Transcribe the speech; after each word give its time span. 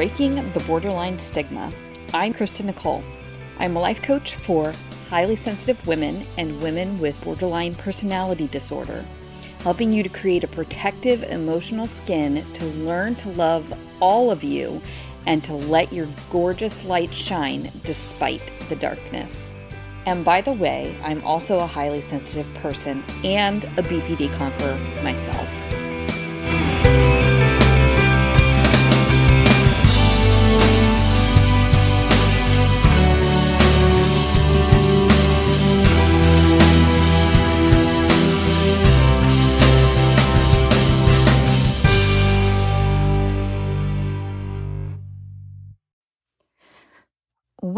Breaking 0.00 0.50
the 0.54 0.60
Borderline 0.60 1.18
Stigma. 1.18 1.70
I'm 2.14 2.32
Kristen 2.32 2.64
Nicole. 2.64 3.04
I'm 3.58 3.76
a 3.76 3.80
life 3.80 4.00
coach 4.00 4.34
for 4.34 4.72
highly 5.10 5.36
sensitive 5.36 5.86
women 5.86 6.24
and 6.38 6.62
women 6.62 6.98
with 6.98 7.22
borderline 7.22 7.74
personality 7.74 8.46
disorder, 8.46 9.04
helping 9.58 9.92
you 9.92 10.02
to 10.02 10.08
create 10.08 10.42
a 10.42 10.48
protective 10.48 11.22
emotional 11.24 11.86
skin 11.86 12.50
to 12.54 12.64
learn 12.64 13.14
to 13.16 13.28
love 13.28 13.78
all 14.00 14.30
of 14.30 14.42
you 14.42 14.80
and 15.26 15.44
to 15.44 15.52
let 15.52 15.92
your 15.92 16.08
gorgeous 16.30 16.86
light 16.86 17.12
shine 17.12 17.70
despite 17.84 18.40
the 18.70 18.76
darkness. 18.76 19.52
And 20.06 20.24
by 20.24 20.40
the 20.40 20.54
way, 20.54 20.96
I'm 21.04 21.22
also 21.24 21.58
a 21.58 21.66
highly 21.66 22.00
sensitive 22.00 22.50
person 22.54 23.04
and 23.22 23.64
a 23.64 23.82
BPD 23.82 24.34
conqueror 24.38 24.78
myself. 25.04 25.69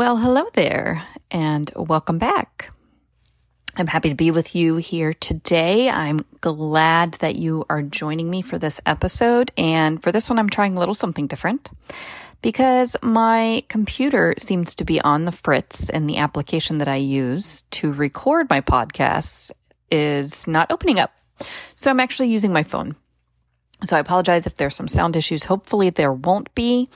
Well, 0.02 0.16
hello 0.16 0.46
there, 0.54 1.06
and 1.30 1.70
welcome 1.76 2.18
back. 2.18 2.72
I'm 3.76 3.86
happy 3.86 4.08
to 4.08 4.16
be 4.16 4.32
with 4.32 4.52
you 4.56 4.74
here 4.74 5.14
today. 5.14 5.88
I'm 5.88 6.24
glad 6.40 7.12
that 7.20 7.36
you 7.36 7.64
are 7.70 7.82
joining 7.82 8.28
me 8.28 8.42
for 8.42 8.58
this 8.58 8.80
episode. 8.84 9.52
And 9.56 10.02
for 10.02 10.10
this 10.10 10.28
one, 10.28 10.40
I'm 10.40 10.50
trying 10.50 10.76
a 10.76 10.80
little 10.80 10.96
something 10.96 11.28
different 11.28 11.70
because 12.42 12.96
my 13.00 13.62
computer 13.68 14.34
seems 14.38 14.74
to 14.74 14.84
be 14.84 15.00
on 15.00 15.24
the 15.24 15.30
fritz, 15.30 15.88
and 15.88 16.10
the 16.10 16.16
application 16.16 16.78
that 16.78 16.88
I 16.88 16.96
use 16.96 17.62
to 17.70 17.92
record 17.92 18.50
my 18.50 18.60
podcasts 18.60 19.52
is 19.88 20.48
not 20.48 20.72
opening 20.72 20.98
up. 20.98 21.12
So 21.76 21.92
I'm 21.92 22.00
actually 22.00 22.32
using 22.32 22.52
my 22.52 22.64
phone. 22.64 22.96
So 23.84 23.96
I 23.96 24.00
apologize 24.00 24.48
if 24.48 24.56
there's 24.56 24.74
some 24.74 24.88
sound 24.88 25.14
issues. 25.14 25.44
Hopefully, 25.44 25.90
there 25.90 26.12
won't 26.12 26.52
be, 26.56 26.88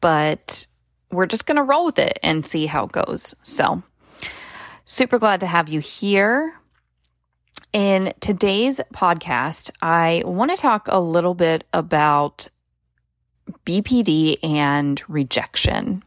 but 0.00 0.66
we're 1.10 1.26
just 1.26 1.46
going 1.46 1.56
to 1.56 1.62
roll 1.62 1.86
with 1.86 1.98
it 1.98 2.18
and 2.22 2.44
see 2.44 2.66
how 2.66 2.84
it 2.84 2.92
goes. 2.92 3.34
So, 3.42 3.82
super 4.84 5.18
glad 5.18 5.40
to 5.40 5.46
have 5.46 5.68
you 5.68 5.80
here. 5.80 6.54
In 7.72 8.12
today's 8.20 8.80
podcast, 8.92 9.70
I 9.80 10.22
want 10.24 10.50
to 10.50 10.56
talk 10.56 10.88
a 10.88 11.00
little 11.00 11.34
bit 11.34 11.64
about 11.72 12.48
BPD 13.64 14.38
and 14.42 15.00
rejection. 15.08 16.02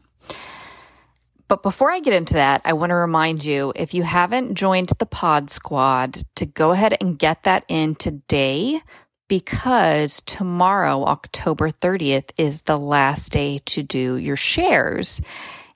But 1.48 1.62
before 1.64 1.92
I 1.92 2.00
get 2.00 2.14
into 2.14 2.34
that, 2.34 2.62
I 2.66 2.74
want 2.74 2.90
to 2.90 2.96
remind 2.96 3.46
you 3.46 3.74
if 3.76 3.94
you 3.94 4.04
haven't 4.04 4.56
joined 4.56 4.90
the 4.98 5.06
Pod 5.06 5.50
Squad, 5.50 6.24
to 6.36 6.46
go 6.46 6.72
ahead 6.72 6.98
and 7.00 7.20
get 7.20 7.44
that 7.44 7.64
in 7.68 7.96
today 7.96 8.82
because 9.28 10.22
tomorrow, 10.26 11.06
October 11.06 11.70
30th, 11.72 12.32
is 12.38 12.64
the 12.64 12.78
last 12.78 13.32
day 13.32 13.60
to 13.66 13.84
do 13.84 14.18
your 14.18 14.36
shares. 14.36 15.22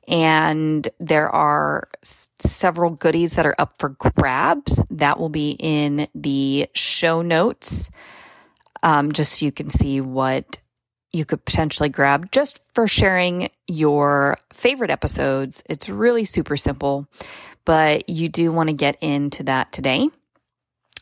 And 0.08 0.88
there 1.00 1.30
are 1.30 1.90
s- 2.04 2.30
several 2.40 2.92
goodies 2.92 3.34
that 3.34 3.46
are 3.46 3.56
up 3.58 3.78
for 3.80 3.90
grabs. 3.90 4.86
That 4.90 5.20
will 5.20 5.30
be 5.30 5.52
in 5.60 6.08
the 6.16 6.68
show 6.76 7.22
notes, 7.22 7.90
um, 8.84 9.12
just 9.12 9.34
so 9.40 9.46
you 9.46 9.52
can 9.52 9.70
see 9.70 10.02
what 10.02 10.60
you 11.12 11.26
could 11.26 11.44
potentially 11.46 11.90
grab 11.90 12.32
just 12.32 12.60
for 12.74 12.88
sharing 12.88 13.50
your 13.68 14.38
favorite 14.54 14.92
episodes. 14.92 15.64
It's 15.70 15.90
really 15.90 16.26
super 16.26 16.58
simple, 16.58 17.08
but 17.66 18.10
you 18.10 18.30
do 18.30 18.52
want 18.52 18.68
to 18.70 18.74
get 18.74 18.98
into 19.02 19.44
that 19.44 19.72
today 19.72 20.10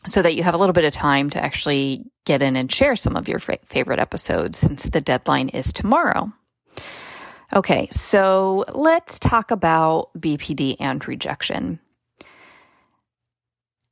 so 0.06 0.22
that 0.22 0.34
you 0.34 0.42
have 0.42 0.54
a 0.54 0.58
little 0.58 0.72
bit 0.72 0.84
of 0.84 0.92
time 0.92 1.30
to 1.30 1.42
actually 1.42 2.04
get 2.24 2.42
in 2.42 2.56
and 2.56 2.70
share 2.70 2.96
some 2.96 3.16
of 3.16 3.28
your 3.28 3.38
favorite 3.38 3.98
episodes 3.98 4.58
since 4.58 4.84
the 4.84 5.00
deadline 5.00 5.48
is 5.50 5.72
tomorrow. 5.72 6.32
Okay, 7.52 7.86
so 7.90 8.64
let's 8.74 9.18
talk 9.18 9.50
about 9.50 10.10
BPD 10.18 10.76
and 10.80 11.06
rejection. 11.06 11.78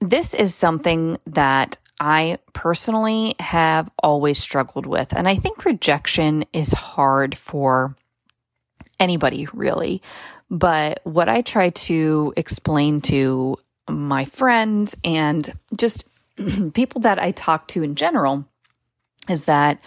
This 0.01 0.35
is 0.35 0.55
something 0.55 1.19
that 1.27 1.77
I 2.01 2.39
personally 2.53 3.37
have 3.39 3.89
always 4.03 4.39
struggled 4.39 4.87
with, 4.87 5.15
and 5.17 5.29
I 5.29 5.37
think 5.37 5.65
rejection 5.65 6.45
is 6.53 6.73
hard 6.73 7.39
for 7.39 7.95
anybody 8.99 9.47
really. 9.53 10.03
But 10.51 11.01
what 11.05 11.29
I 11.29 11.43
try 11.43 11.71
to 11.71 12.35
explain 12.37 13.01
to 13.03 13.57
my 13.89 14.25
friends 14.25 14.97
and 15.05 15.53
just 15.77 16.09
people 16.75 17.03
that 17.03 17.19
I 17.19 17.31
talk 17.33 17.69
to 17.69 17.83
in 17.83 17.95
general 17.95 18.47
is 19.29 19.45
that 19.45 19.81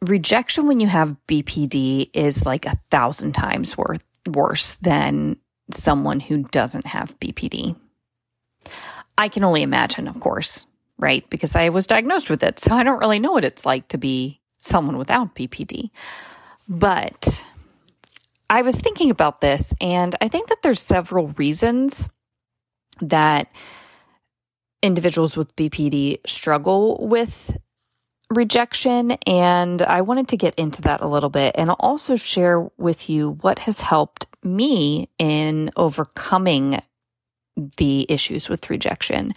rejection 0.00 0.66
when 0.66 0.80
you 0.80 0.86
have 0.86 1.16
BPD 1.28 2.10
is 2.14 2.46
like 2.46 2.66
a 2.66 2.78
thousand 2.90 3.32
times 3.32 3.76
worth 3.76 4.04
worse 4.26 4.74
than 4.74 5.36
someone 5.70 6.20
who 6.20 6.44
doesn't 6.44 6.86
have 6.86 7.18
BPD. 7.20 7.76
I 9.18 9.28
can 9.28 9.44
only 9.44 9.62
imagine, 9.62 10.08
of 10.08 10.20
course, 10.20 10.66
right? 10.98 11.28
Because 11.30 11.54
I 11.54 11.68
was 11.68 11.86
diagnosed 11.86 12.30
with 12.30 12.42
it. 12.42 12.58
So 12.58 12.74
I 12.74 12.82
don't 12.82 12.98
really 12.98 13.18
know 13.18 13.32
what 13.32 13.44
it's 13.44 13.66
like 13.66 13.88
to 13.88 13.98
be 13.98 14.40
someone 14.58 14.96
without 14.96 15.34
BPD. 15.34 15.90
But 16.68 17.44
I 18.48 18.62
was 18.62 18.80
thinking 18.80 19.10
about 19.10 19.40
this, 19.40 19.74
and 19.80 20.14
I 20.20 20.28
think 20.28 20.48
that 20.48 20.62
there's 20.62 20.80
several 20.80 21.28
reasons 21.36 22.08
that 23.00 23.50
individuals 24.82 25.36
with 25.36 25.54
BPD 25.56 26.20
struggle 26.26 27.06
with 27.06 27.56
rejection. 28.30 29.12
And 29.26 29.82
I 29.82 30.02
wanted 30.02 30.28
to 30.28 30.36
get 30.36 30.54
into 30.54 30.82
that 30.82 31.00
a 31.00 31.08
little 31.08 31.30
bit 31.30 31.54
and 31.58 31.68
I'll 31.68 31.76
also 31.80 32.16
share 32.16 32.70
with 32.78 33.10
you 33.10 33.32
what 33.42 33.60
has 33.60 33.80
helped 33.80 34.26
me 34.42 35.08
in 35.18 35.70
overcoming 35.76 36.80
the 37.76 38.06
issues 38.08 38.48
with 38.48 38.70
rejection. 38.70 39.34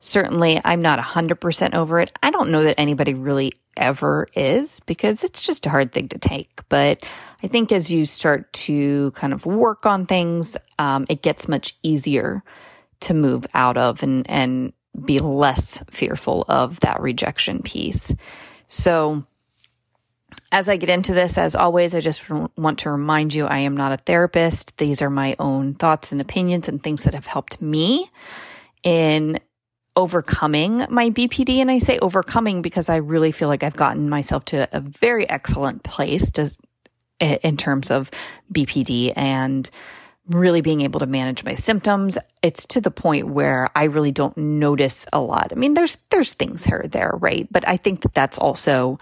Certainly, 0.00 0.60
I'm 0.64 0.80
not 0.80 1.00
100% 1.00 1.74
over 1.74 2.00
it. 2.00 2.12
I 2.22 2.30
don't 2.30 2.50
know 2.50 2.62
that 2.62 2.78
anybody 2.78 3.14
really 3.14 3.52
ever 3.76 4.26
is 4.36 4.80
because 4.86 5.24
it's 5.24 5.44
just 5.44 5.66
a 5.66 5.70
hard 5.70 5.92
thing 5.92 6.08
to 6.08 6.18
take. 6.18 6.60
But 6.68 7.04
I 7.42 7.48
think 7.48 7.72
as 7.72 7.90
you 7.90 8.04
start 8.04 8.52
to 8.52 9.10
kind 9.12 9.32
of 9.32 9.44
work 9.44 9.86
on 9.86 10.06
things, 10.06 10.56
um, 10.78 11.04
it 11.10 11.22
gets 11.22 11.48
much 11.48 11.76
easier 11.82 12.44
to 13.00 13.14
move 13.14 13.46
out 13.54 13.76
of 13.76 14.02
and, 14.02 14.28
and 14.28 14.72
be 15.04 15.18
less 15.18 15.82
fearful 15.90 16.44
of 16.48 16.80
that 16.80 17.00
rejection 17.00 17.62
piece. 17.62 18.14
So, 18.66 19.24
as 20.50 20.68
I 20.68 20.76
get 20.76 20.88
into 20.88 21.12
this, 21.12 21.36
as 21.36 21.54
always, 21.54 21.94
I 21.94 22.00
just 22.00 22.28
want 22.30 22.78
to 22.80 22.90
remind 22.90 23.34
you 23.34 23.46
I 23.46 23.58
am 23.58 23.76
not 23.76 23.92
a 23.92 23.98
therapist. 23.98 24.76
These 24.78 25.02
are 25.02 25.10
my 25.10 25.36
own 25.38 25.74
thoughts 25.74 26.10
and 26.10 26.20
opinions 26.20 26.68
and 26.68 26.82
things 26.82 27.02
that 27.02 27.12
have 27.14 27.26
helped 27.26 27.60
me 27.60 28.10
in 28.82 29.40
overcoming 29.94 30.86
my 30.88 31.10
BPD. 31.10 31.58
And 31.58 31.70
I 31.70 31.78
say 31.78 31.98
overcoming 31.98 32.62
because 32.62 32.88
I 32.88 32.96
really 32.96 33.32
feel 33.32 33.48
like 33.48 33.62
I've 33.62 33.76
gotten 33.76 34.08
myself 34.08 34.44
to 34.46 34.68
a 34.72 34.80
very 34.80 35.28
excellent 35.28 35.82
place 35.82 36.30
to, 36.32 36.50
in 37.20 37.56
terms 37.56 37.90
of 37.90 38.10
BPD 38.52 39.12
and 39.16 39.68
really 40.28 40.60
being 40.60 40.82
able 40.82 41.00
to 41.00 41.06
manage 41.06 41.44
my 41.44 41.54
symptoms. 41.54 42.18
It's 42.42 42.66
to 42.66 42.80
the 42.80 42.90
point 42.90 43.28
where 43.28 43.70
I 43.74 43.84
really 43.84 44.12
don't 44.12 44.36
notice 44.36 45.06
a 45.12 45.20
lot. 45.20 45.52
I 45.52 45.54
mean, 45.54 45.74
there's 45.74 45.96
there's 46.10 46.34
things 46.34 46.64
here 46.64 46.84
there, 46.88 47.12
right? 47.14 47.48
But 47.50 47.66
I 47.66 47.76
think 47.76 48.02
that 48.02 48.14
that's 48.14 48.38
also 48.38 48.98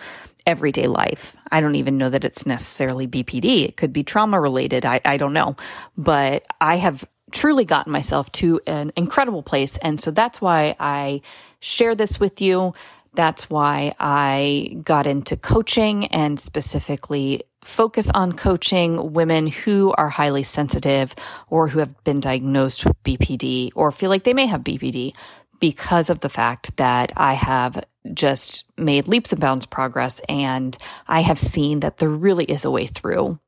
everyday 0.46 0.86
life. 0.86 1.36
I 1.50 1.60
don't 1.60 1.74
even 1.74 1.98
know 1.98 2.08
that 2.08 2.24
it's 2.24 2.46
necessarily 2.46 3.08
BPD. 3.08 3.68
It 3.68 3.76
could 3.76 3.92
be 3.92 4.04
trauma 4.04 4.40
related. 4.40 4.84
I, 4.84 5.00
I 5.04 5.16
don't 5.16 5.32
know. 5.32 5.56
But 5.98 6.46
I 6.60 6.76
have 6.76 7.04
truly 7.32 7.64
gotten 7.64 7.92
myself 7.92 8.30
to 8.32 8.60
an 8.66 8.92
incredible 8.96 9.42
place. 9.42 9.76
And 9.78 10.00
so 10.00 10.12
that's 10.12 10.40
why 10.40 10.76
I 10.78 11.22
share 11.58 11.94
this 11.96 12.20
with 12.20 12.40
you. 12.40 12.74
That's 13.14 13.50
why 13.50 13.94
I 13.98 14.78
got 14.84 15.06
into 15.06 15.36
coaching 15.36 16.06
and 16.06 16.38
specifically 16.38 17.42
focus 17.66 18.10
on 18.14 18.32
coaching 18.32 19.12
women 19.12 19.48
who 19.48 19.92
are 19.98 20.08
highly 20.08 20.42
sensitive 20.42 21.14
or 21.48 21.68
who 21.68 21.80
have 21.80 22.04
been 22.04 22.20
diagnosed 22.20 22.84
with 22.84 23.02
BPD 23.02 23.72
or 23.74 23.90
feel 23.90 24.08
like 24.08 24.24
they 24.24 24.34
may 24.34 24.46
have 24.46 24.62
BPD 24.62 25.14
because 25.58 26.10
of 26.10 26.20
the 26.20 26.28
fact 26.28 26.76
that 26.76 27.12
I 27.16 27.34
have 27.34 27.84
just 28.14 28.64
made 28.78 29.08
leaps 29.08 29.32
and 29.32 29.40
bounds 29.40 29.66
progress 29.66 30.20
and 30.28 30.76
I 31.08 31.22
have 31.22 31.38
seen 31.38 31.80
that 31.80 31.96
there 31.96 32.08
really 32.08 32.44
is 32.44 32.64
a 32.64 32.70
way 32.70 32.86
through 32.86 33.40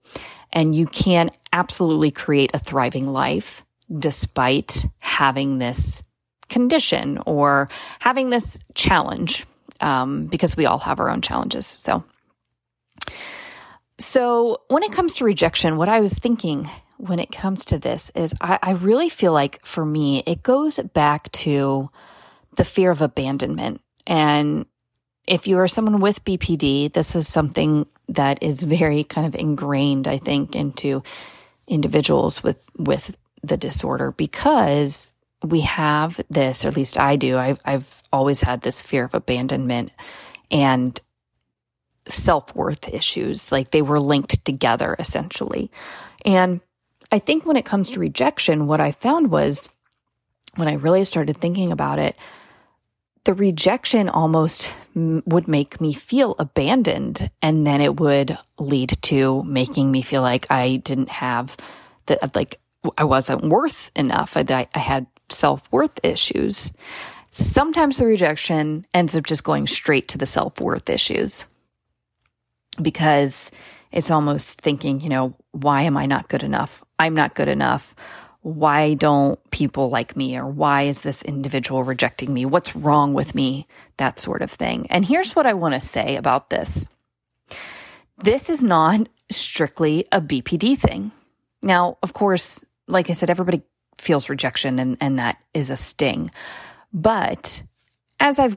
and 0.53 0.75
you 0.75 0.87
can 0.87 1.31
absolutely 1.53 2.11
create 2.11 2.50
a 2.55 2.59
thriving 2.59 3.06
life 3.06 3.65
despite 3.99 4.85
having 4.99 5.59
this 5.59 6.03
condition 6.49 7.19
or 7.25 7.69
having 8.00 8.31
this 8.31 8.59
challenge 8.75 9.47
um, 9.81 10.26
because 10.26 10.56
we 10.56 10.67
all 10.67 10.79
have 10.79 10.99
our 10.99 11.09
own 11.09 11.20
challenges. 11.20 11.67
So, 11.67 12.03
So, 14.00 14.62
when 14.68 14.82
it 14.84 14.92
comes 14.92 15.16
to 15.16 15.24
rejection, 15.24 15.76
what 15.76 15.88
I 15.88 16.00
was 16.00 16.12
thinking 16.14 16.68
when 16.98 17.18
it 17.18 17.32
comes 17.32 17.64
to 17.66 17.78
this 17.78 18.10
is 18.14 18.34
I, 18.40 18.58
I 18.62 18.72
really 18.72 19.08
feel 19.08 19.32
like 19.32 19.64
for 19.64 19.84
me, 19.84 20.22
it 20.26 20.42
goes 20.42 20.78
back 20.78 21.30
to 21.32 21.90
the 22.56 22.64
fear 22.64 22.90
of 22.90 23.00
abandonment. 23.00 23.80
And 24.06 24.66
if 25.26 25.46
you 25.46 25.58
are 25.58 25.68
someone 25.68 26.00
with 26.00 26.24
BPD, 26.24 26.92
this 26.92 27.14
is 27.14 27.28
something 27.28 27.86
that 28.08 28.42
is 28.42 28.62
very 28.62 29.04
kind 29.04 29.26
of 29.26 29.38
ingrained, 29.38 30.08
I 30.08 30.18
think, 30.18 30.56
into 30.56 31.02
individuals 31.66 32.42
with, 32.42 32.68
with 32.76 33.16
the 33.42 33.56
disorder 33.56 34.12
because 34.12 35.14
we 35.44 35.60
have 35.60 36.20
this, 36.30 36.64
or 36.64 36.68
at 36.68 36.76
least 36.76 36.98
I 36.98 37.16
do. 37.16 37.36
I've, 37.36 37.60
I've 37.64 38.02
always 38.12 38.40
had 38.40 38.62
this 38.62 38.82
fear 38.82 39.04
of 39.04 39.14
abandonment 39.14 39.92
and 40.50 41.00
self 42.08 42.55
worth 42.55 42.93
issues. 42.93 43.52
Like 43.52 43.70
they 43.70 43.82
were 43.82 44.00
linked 44.00 44.44
together 44.44 44.96
essentially. 44.99 45.70
And 46.25 46.60
I 47.10 47.19
think 47.19 47.46
when 47.46 47.56
it 47.56 47.64
comes 47.64 47.90
to 47.90 48.00
rejection, 48.00 48.66
what 48.66 48.81
I 48.81 48.93
found 48.93 49.31
was 49.31 49.69
when 50.56 50.69
I 50.69 50.75
really 50.75 51.05
started 51.05 51.38
thinking 51.38 51.72
about 51.72 51.99
it, 51.99 52.16
the 53.25 53.34
rejection 53.34 54.08
almost 54.08 54.75
would 54.94 55.49
make 55.49 55.81
me 55.81 55.93
feel 55.93 56.34
abandoned. 56.38 57.31
And 57.43 57.66
then 57.66 57.81
it 57.81 58.00
would 58.00 58.37
lead 58.58 58.90
to 59.02 59.43
making 59.44 59.90
me 59.90 60.02
feel 60.02 60.22
like 60.22 60.50
I 60.50 60.76
didn't 60.76 61.10
have 61.10 61.56
the, 62.06 62.19
like, 62.34 62.58
I 62.96 63.05
wasn't 63.05 63.44
worth 63.44 63.90
enough. 63.94 64.37
I, 64.37 64.66
I 64.75 64.78
had 64.78 65.06
self 65.28 65.70
worth 65.70 66.00
issues. 66.02 66.72
Sometimes 67.32 67.99
the 67.99 68.06
rejection 68.06 68.87
ends 68.94 69.14
up 69.14 69.25
just 69.25 69.44
going 69.44 69.66
straight 69.66 70.08
to 70.08 70.19
the 70.19 70.26
self 70.26 70.60
worth 70.60 70.88
issues 70.88 71.44
because 72.82 73.50
it's 73.92 74.10
almost 74.10 74.60
thinking, 74.60 75.00
you 75.00 75.08
know, 75.08 75.34
why 75.52 75.82
am 75.82 75.96
I 75.96 76.06
not 76.06 76.28
good 76.28 76.42
enough? 76.42 76.84
I'm 76.98 77.14
not 77.14 77.34
good 77.34 77.48
enough. 77.48 77.94
Why 78.42 78.94
don't 78.94 79.38
people 79.50 79.90
like 79.90 80.16
me? 80.16 80.36
Or 80.38 80.46
why 80.46 80.82
is 80.82 81.02
this 81.02 81.22
individual 81.22 81.84
rejecting 81.84 82.32
me? 82.32 82.44
What's 82.44 82.76
wrong 82.76 83.14
with 83.14 83.34
me? 83.34 83.66
That 83.96 84.19
sort 84.19 84.42
of 84.42 84.50
thing. 84.50 84.86
And 84.90 85.04
here's 85.04 85.34
what 85.34 85.46
I 85.46 85.54
want 85.54 85.75
to 85.75 85.80
say 85.80 86.16
about 86.16 86.50
this 86.50 86.86
this 88.19 88.50
is 88.50 88.64
not 88.64 89.08
strictly 89.31 90.04
a 90.10 90.20
BPD 90.20 90.78
thing. 90.78 91.12
Now, 91.62 91.98
of 92.02 92.12
course, 92.12 92.64
like 92.86 93.10
I 93.10 93.12
said, 93.12 93.31
everybody 93.31 93.62
feels 93.98 94.28
rejection 94.28 94.78
and, 94.78 94.96
and 95.00 95.19
that 95.19 95.42
is 95.54 95.70
a 95.70 95.76
sting. 95.76 96.31
But 96.92 97.62
as 98.20 98.38
I've 98.38 98.56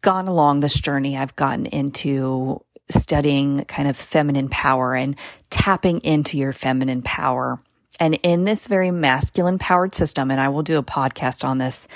gone 0.00 0.28
along 0.28 0.60
this 0.60 0.78
journey, 0.78 1.16
I've 1.16 1.36
gotten 1.36 1.66
into 1.66 2.62
studying 2.90 3.64
kind 3.64 3.88
of 3.88 3.96
feminine 3.96 4.48
power 4.48 4.94
and 4.94 5.16
tapping 5.50 6.00
into 6.00 6.36
your 6.36 6.52
feminine 6.52 7.02
power. 7.02 7.60
And 8.00 8.14
in 8.22 8.44
this 8.44 8.66
very 8.66 8.90
masculine 8.90 9.58
powered 9.58 9.94
system, 9.94 10.30
and 10.30 10.40
I 10.40 10.48
will 10.48 10.62
do 10.62 10.78
a 10.78 10.82
podcast 10.82 11.44
on 11.44 11.58
this 11.58 11.88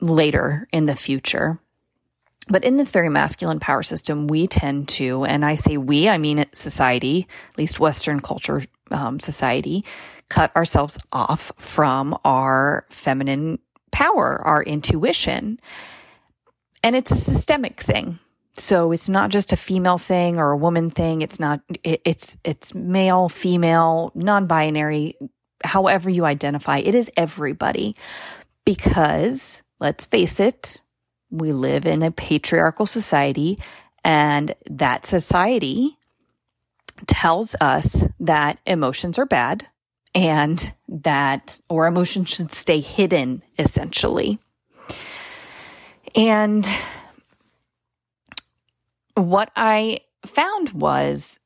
later 0.00 0.68
in 0.72 0.86
the 0.86 0.96
future. 0.96 1.58
But 2.48 2.64
in 2.64 2.76
this 2.76 2.90
very 2.90 3.08
masculine 3.08 3.60
power 3.60 3.84
system, 3.84 4.26
we 4.26 4.48
tend 4.48 4.88
to, 4.90 5.24
and 5.24 5.44
I 5.44 5.54
say 5.54 5.76
we, 5.76 6.08
I 6.08 6.18
mean 6.18 6.44
society, 6.52 7.28
at 7.52 7.58
least 7.58 7.78
Western 7.78 8.20
culture 8.20 8.64
um, 8.90 9.20
society, 9.20 9.84
cut 10.28 10.54
ourselves 10.56 10.98
off 11.12 11.52
from 11.56 12.18
our 12.24 12.84
feminine 12.90 13.60
power, 13.92 14.42
our 14.44 14.62
intuition. 14.62 15.60
And 16.82 16.96
it's 16.96 17.12
a 17.12 17.16
systemic 17.16 17.80
thing. 17.80 18.18
So 18.54 18.92
it's 18.92 19.08
not 19.08 19.30
just 19.30 19.52
a 19.52 19.56
female 19.56 19.98
thing 19.98 20.38
or 20.38 20.50
a 20.50 20.56
woman 20.56 20.90
thing. 20.90 21.22
It's 21.22 21.40
not, 21.40 21.60
it, 21.82 22.02
it's, 22.04 22.36
it's 22.44 22.74
male, 22.74 23.28
female, 23.28 24.12
non 24.14 24.46
binary, 24.46 25.16
however 25.64 26.10
you 26.10 26.24
identify. 26.24 26.78
It 26.78 26.94
is 26.94 27.10
everybody 27.16 27.96
because 28.64 29.62
let's 29.80 30.04
face 30.04 30.38
it, 30.38 30.82
we 31.30 31.52
live 31.52 31.86
in 31.86 32.02
a 32.02 32.10
patriarchal 32.10 32.86
society 32.86 33.58
and 34.04 34.54
that 34.70 35.06
society 35.06 35.96
tells 37.06 37.56
us 37.60 38.04
that 38.20 38.58
emotions 38.66 39.18
are 39.18 39.26
bad 39.26 39.66
and 40.14 40.72
that, 40.88 41.58
or 41.68 41.86
emotions 41.86 42.28
should 42.28 42.52
stay 42.52 42.80
hidden 42.80 43.42
essentially. 43.58 44.38
And 46.14 46.68
what 49.14 49.50
I 49.56 50.00
found 50.24 50.70
was 50.70 51.38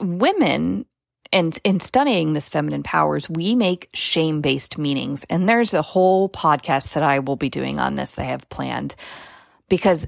women 0.00 0.86
and 1.32 1.58
in 1.64 1.80
studying 1.80 2.32
this 2.32 2.48
feminine 2.48 2.82
powers, 2.82 3.28
we 3.28 3.54
make 3.54 3.88
shame 3.94 4.40
based 4.40 4.78
meanings. 4.78 5.24
And 5.28 5.48
there's 5.48 5.74
a 5.74 5.82
whole 5.82 6.28
podcast 6.28 6.92
that 6.94 7.02
I 7.02 7.18
will 7.18 7.36
be 7.36 7.50
doing 7.50 7.78
on 7.78 7.96
this 7.96 8.12
that 8.12 8.22
I 8.22 8.26
have 8.26 8.48
planned 8.48 8.94
because 9.68 10.06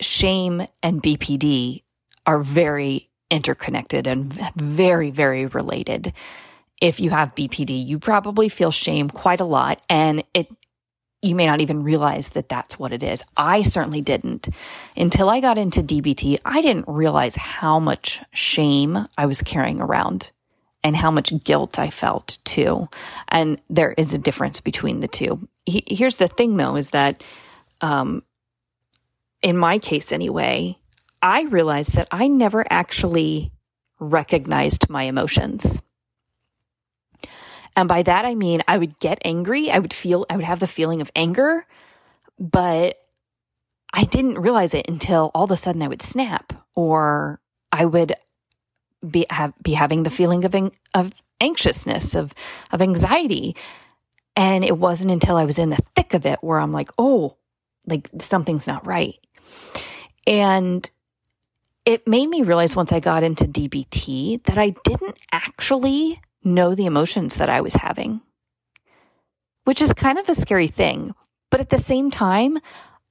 shame 0.00 0.62
and 0.82 1.02
BPD 1.02 1.82
are 2.26 2.40
very 2.40 3.08
interconnected 3.30 4.06
and 4.06 4.32
very, 4.54 5.10
very 5.10 5.46
related. 5.46 6.12
If 6.80 7.00
you 7.00 7.10
have 7.10 7.34
BPD, 7.34 7.86
you 7.86 7.98
probably 7.98 8.48
feel 8.48 8.70
shame 8.70 9.08
quite 9.08 9.40
a 9.40 9.44
lot 9.44 9.82
and 9.88 10.24
it 10.34 10.48
you 11.22 11.34
may 11.34 11.46
not 11.46 11.60
even 11.60 11.82
realize 11.82 12.30
that 12.30 12.48
that's 12.48 12.78
what 12.78 12.92
it 12.92 13.02
is. 13.02 13.22
I 13.36 13.62
certainly 13.62 14.00
didn't. 14.00 14.48
Until 14.96 15.28
I 15.28 15.40
got 15.40 15.58
into 15.58 15.82
DBT, 15.82 16.38
I 16.44 16.62
didn't 16.62 16.88
realize 16.88 17.36
how 17.36 17.78
much 17.78 18.22
shame 18.32 19.06
I 19.18 19.26
was 19.26 19.42
carrying 19.42 19.80
around 19.80 20.30
and 20.82 20.96
how 20.96 21.10
much 21.10 21.32
guilt 21.44 21.78
I 21.78 21.90
felt 21.90 22.38
too. 22.44 22.88
And 23.28 23.60
there 23.68 23.92
is 23.92 24.14
a 24.14 24.18
difference 24.18 24.60
between 24.60 25.00
the 25.00 25.08
two. 25.08 25.46
He, 25.66 25.84
here's 25.86 26.16
the 26.16 26.28
thing 26.28 26.56
though, 26.56 26.76
is 26.76 26.90
that, 26.90 27.22
um, 27.82 28.22
in 29.42 29.56
my 29.56 29.78
case 29.78 30.12
anyway, 30.12 30.78
I 31.22 31.42
realized 31.42 31.94
that 31.94 32.08
I 32.10 32.28
never 32.28 32.64
actually 32.70 33.52
recognized 33.98 34.88
my 34.88 35.02
emotions. 35.02 35.82
And 37.76 37.88
by 37.88 38.02
that, 38.02 38.24
I 38.24 38.34
mean, 38.34 38.62
I 38.68 38.78
would 38.78 38.98
get 38.98 39.20
angry. 39.24 39.70
I 39.70 39.78
would 39.78 39.92
feel, 39.92 40.26
I 40.28 40.36
would 40.36 40.44
have 40.44 40.60
the 40.60 40.66
feeling 40.66 41.00
of 41.00 41.10
anger, 41.14 41.66
but 42.38 42.98
I 43.92 44.04
didn't 44.04 44.38
realize 44.38 44.74
it 44.74 44.88
until 44.88 45.30
all 45.34 45.44
of 45.44 45.50
a 45.50 45.56
sudden 45.56 45.82
I 45.82 45.88
would 45.88 46.02
snap 46.02 46.52
or 46.74 47.40
I 47.72 47.84
would 47.84 48.14
be, 49.08 49.26
have, 49.30 49.54
be 49.62 49.72
having 49.72 50.02
the 50.02 50.10
feeling 50.10 50.44
of, 50.44 50.54
of 50.94 51.12
anxiousness, 51.40 52.14
of, 52.14 52.34
of 52.72 52.82
anxiety. 52.82 53.56
And 54.36 54.64
it 54.64 54.76
wasn't 54.76 55.10
until 55.10 55.36
I 55.36 55.44
was 55.44 55.58
in 55.58 55.70
the 55.70 55.78
thick 55.94 56.14
of 56.14 56.26
it 56.26 56.38
where 56.42 56.58
I'm 56.58 56.72
like, 56.72 56.90
oh, 56.98 57.36
like 57.86 58.08
something's 58.20 58.66
not 58.66 58.86
right. 58.86 59.16
And 60.26 60.88
it 61.84 62.06
made 62.06 62.28
me 62.28 62.42
realize 62.42 62.76
once 62.76 62.92
I 62.92 63.00
got 63.00 63.22
into 63.22 63.44
DBT 63.44 64.42
that 64.44 64.58
I 64.58 64.70
didn't 64.84 65.16
actually 65.32 66.20
know 66.42 66.74
the 66.74 66.86
emotions 66.86 67.36
that 67.36 67.50
I 67.50 67.60
was 67.60 67.74
having, 67.74 68.20
which 69.64 69.82
is 69.82 69.92
kind 69.92 70.18
of 70.18 70.28
a 70.28 70.34
scary 70.34 70.68
thing. 70.68 71.14
But 71.50 71.60
at 71.60 71.70
the 71.70 71.78
same 71.78 72.10
time, 72.10 72.58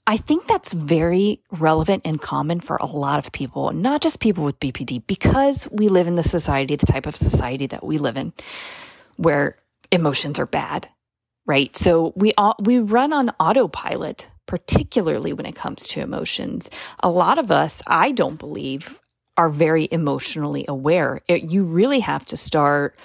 I 0.07 0.17
think 0.17 0.47
that's 0.47 0.73
very 0.73 1.41
relevant 1.51 2.01
and 2.03 2.19
common 2.19 2.59
for 2.61 2.77
a 2.77 2.87
lot 2.87 3.19
of 3.19 3.31
people, 3.31 3.71
not 3.71 4.01
just 4.01 4.19
people 4.19 4.43
with 4.43 4.59
BPD, 4.59 5.05
because 5.05 5.67
we 5.71 5.87
live 5.87 6.07
in 6.07 6.15
the 6.15 6.23
society, 6.23 6.75
the 6.75 6.87
type 6.87 7.05
of 7.05 7.15
society 7.15 7.67
that 7.67 7.85
we 7.85 7.99
live 7.99 8.17
in, 8.17 8.33
where 9.17 9.57
emotions 9.91 10.39
are 10.39 10.47
bad, 10.47 10.89
right? 11.45 11.75
So 11.77 12.13
we 12.15 12.33
all, 12.37 12.55
we 12.59 12.79
run 12.79 13.13
on 13.13 13.29
autopilot, 13.39 14.29
particularly 14.47 15.31
when 15.31 15.45
it 15.45 15.55
comes 15.55 15.87
to 15.89 16.01
emotions. 16.01 16.71
A 17.01 17.09
lot 17.09 17.37
of 17.37 17.51
us, 17.51 17.83
I 17.85 18.11
don't 18.11 18.39
believe, 18.39 18.99
are 19.37 19.49
very 19.49 19.87
emotionally 19.91 20.65
aware. 20.67 21.21
It, 21.27 21.43
you 21.51 21.63
really 21.63 21.99
have 21.99 22.25
to 22.25 22.37
start 22.37 22.95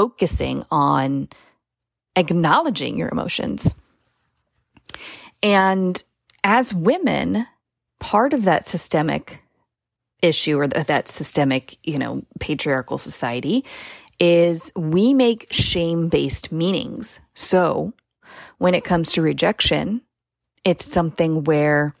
focusing 0.00 0.64
on 0.70 1.28
acknowledging 2.16 2.96
your 2.96 3.10
emotions. 3.10 3.74
And 5.42 6.02
as 6.42 6.72
women, 6.72 7.46
part 7.98 8.32
of 8.32 8.44
that 8.44 8.66
systemic 8.66 9.42
issue 10.22 10.58
or 10.58 10.68
that 10.68 11.08
systemic, 11.08 11.76
you 11.86 11.98
know, 11.98 12.22
patriarchal 12.38 12.96
society 12.96 13.62
is 14.18 14.72
we 14.74 15.12
make 15.12 15.48
shame 15.50 16.08
based 16.08 16.50
meanings. 16.50 17.20
So 17.34 17.92
when 18.56 18.74
it 18.74 18.84
comes 18.84 19.12
to 19.12 19.22
rejection, 19.22 20.00
it's 20.64 20.90
something 20.90 21.44
where 21.44 21.92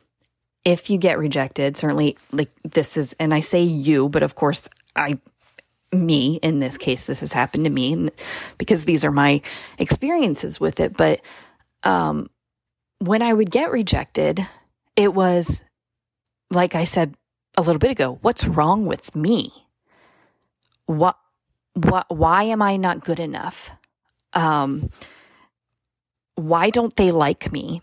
if 0.64 0.88
you 0.88 0.96
get 0.96 1.18
rejected, 1.18 1.76
certainly 1.76 2.16
like 2.32 2.50
this 2.64 2.96
is, 2.96 3.14
and 3.20 3.34
I 3.34 3.40
say 3.40 3.60
you, 3.60 4.08
but 4.08 4.22
of 4.22 4.36
course 4.36 4.70
I 4.96 5.18
me 5.92 6.38
in 6.42 6.60
this 6.60 6.78
case 6.78 7.02
this 7.02 7.20
has 7.20 7.32
happened 7.32 7.64
to 7.64 7.70
me 7.70 8.08
because 8.58 8.84
these 8.84 9.04
are 9.04 9.10
my 9.10 9.42
experiences 9.78 10.60
with 10.60 10.78
it 10.78 10.96
but 10.96 11.20
um, 11.82 12.30
when 12.98 13.22
i 13.22 13.32
would 13.32 13.50
get 13.50 13.72
rejected 13.72 14.46
it 14.94 15.12
was 15.12 15.64
like 16.50 16.74
i 16.74 16.84
said 16.84 17.14
a 17.56 17.62
little 17.62 17.78
bit 17.78 17.90
ago 17.90 18.18
what's 18.22 18.46
wrong 18.46 18.86
with 18.86 19.16
me 19.16 19.52
what, 20.90 21.16
what, 21.74 22.06
why 22.08 22.44
am 22.44 22.60
I 22.60 22.76
not 22.76 23.04
good 23.04 23.20
enough? 23.20 23.70
Um, 24.32 24.90
why 26.34 26.70
don't 26.70 26.94
they 26.96 27.12
like 27.12 27.52
me? 27.52 27.82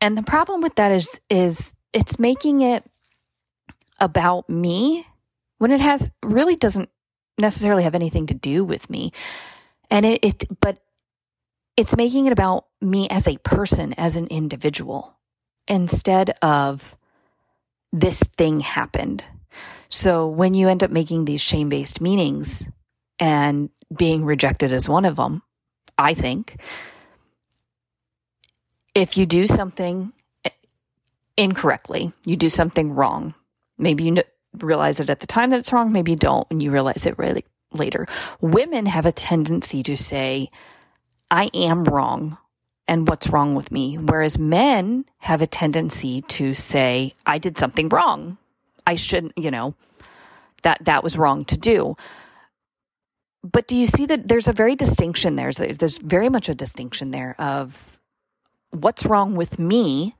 And 0.00 0.16
the 0.16 0.22
problem 0.22 0.60
with 0.60 0.76
that 0.76 0.92
is, 0.92 1.20
is 1.28 1.74
it's 1.92 2.18
making 2.18 2.60
it 2.60 2.84
about 3.98 4.48
me 4.48 5.06
when 5.58 5.72
it 5.72 5.80
has 5.80 6.10
really 6.24 6.54
doesn't 6.54 6.90
necessarily 7.38 7.84
have 7.84 7.94
anything 7.94 8.26
to 8.26 8.34
do 8.34 8.64
with 8.64 8.90
me. 8.90 9.12
And 9.90 10.04
it, 10.04 10.20
it 10.22 10.60
but 10.60 10.78
it's 11.76 11.96
making 11.96 12.26
it 12.26 12.32
about 12.32 12.66
me 12.80 13.08
as 13.08 13.28
a 13.28 13.38
person, 13.38 13.94
as 13.94 14.16
an 14.16 14.26
individual, 14.26 15.16
instead 15.66 16.30
of 16.42 16.96
this 17.92 18.20
thing 18.36 18.60
happened. 18.60 19.24
So 19.88 20.28
when 20.28 20.54
you 20.54 20.68
end 20.68 20.82
up 20.82 20.90
making 20.90 21.24
these 21.24 21.40
shame 21.40 21.68
based 21.68 22.00
meanings 22.00 22.68
and 23.18 23.70
being 23.96 24.24
rejected 24.24 24.72
as 24.72 24.88
one 24.88 25.04
of 25.04 25.16
them, 25.16 25.42
I 25.96 26.14
think, 26.14 26.60
if 28.94 29.16
you 29.16 29.24
do 29.26 29.46
something 29.46 30.12
incorrectly, 31.36 32.12
you 32.24 32.36
do 32.36 32.48
something 32.48 32.92
wrong, 32.92 33.34
maybe 33.78 34.04
you 34.04 34.22
realize 34.54 35.00
it 35.00 35.10
at 35.10 35.20
the 35.20 35.26
time 35.26 35.50
that 35.50 35.58
it's 35.58 35.72
wrong, 35.72 35.92
maybe 35.92 36.12
you 36.12 36.16
don't, 36.16 36.46
and 36.50 36.62
you 36.62 36.70
realize 36.70 37.06
it 37.06 37.18
really 37.18 37.44
later. 37.72 38.06
Women 38.40 38.86
have 38.86 39.06
a 39.06 39.12
tendency 39.12 39.82
to 39.82 39.96
say, 39.96 40.50
I 41.30 41.50
am 41.54 41.84
wrong 41.84 42.38
and 42.86 43.06
what's 43.06 43.28
wrong 43.28 43.54
with 43.54 43.70
me. 43.70 43.96
Whereas 43.96 44.38
men 44.38 45.04
have 45.18 45.42
a 45.42 45.46
tendency 45.46 46.22
to 46.22 46.54
say, 46.54 47.14
I 47.26 47.38
did 47.38 47.58
something 47.58 47.88
wrong. 47.88 48.38
I 48.86 48.94
shouldn't, 48.94 49.36
you 49.36 49.50
know, 49.50 49.74
that, 50.62 50.84
that 50.86 51.04
was 51.04 51.18
wrong 51.18 51.44
to 51.46 51.56
do. 51.58 51.96
But 53.44 53.68
do 53.68 53.76
you 53.76 53.86
see 53.86 54.06
that 54.06 54.28
there's 54.28 54.48
a 54.48 54.52
very 54.52 54.74
distinction 54.74 55.36
there? 55.36 55.52
There's 55.52 55.98
very 55.98 56.28
much 56.28 56.48
a 56.48 56.54
distinction 56.54 57.10
there 57.10 57.36
of 57.38 57.98
what's 58.70 59.04
wrong 59.04 59.36
with 59.36 59.58
me. 59.58 60.16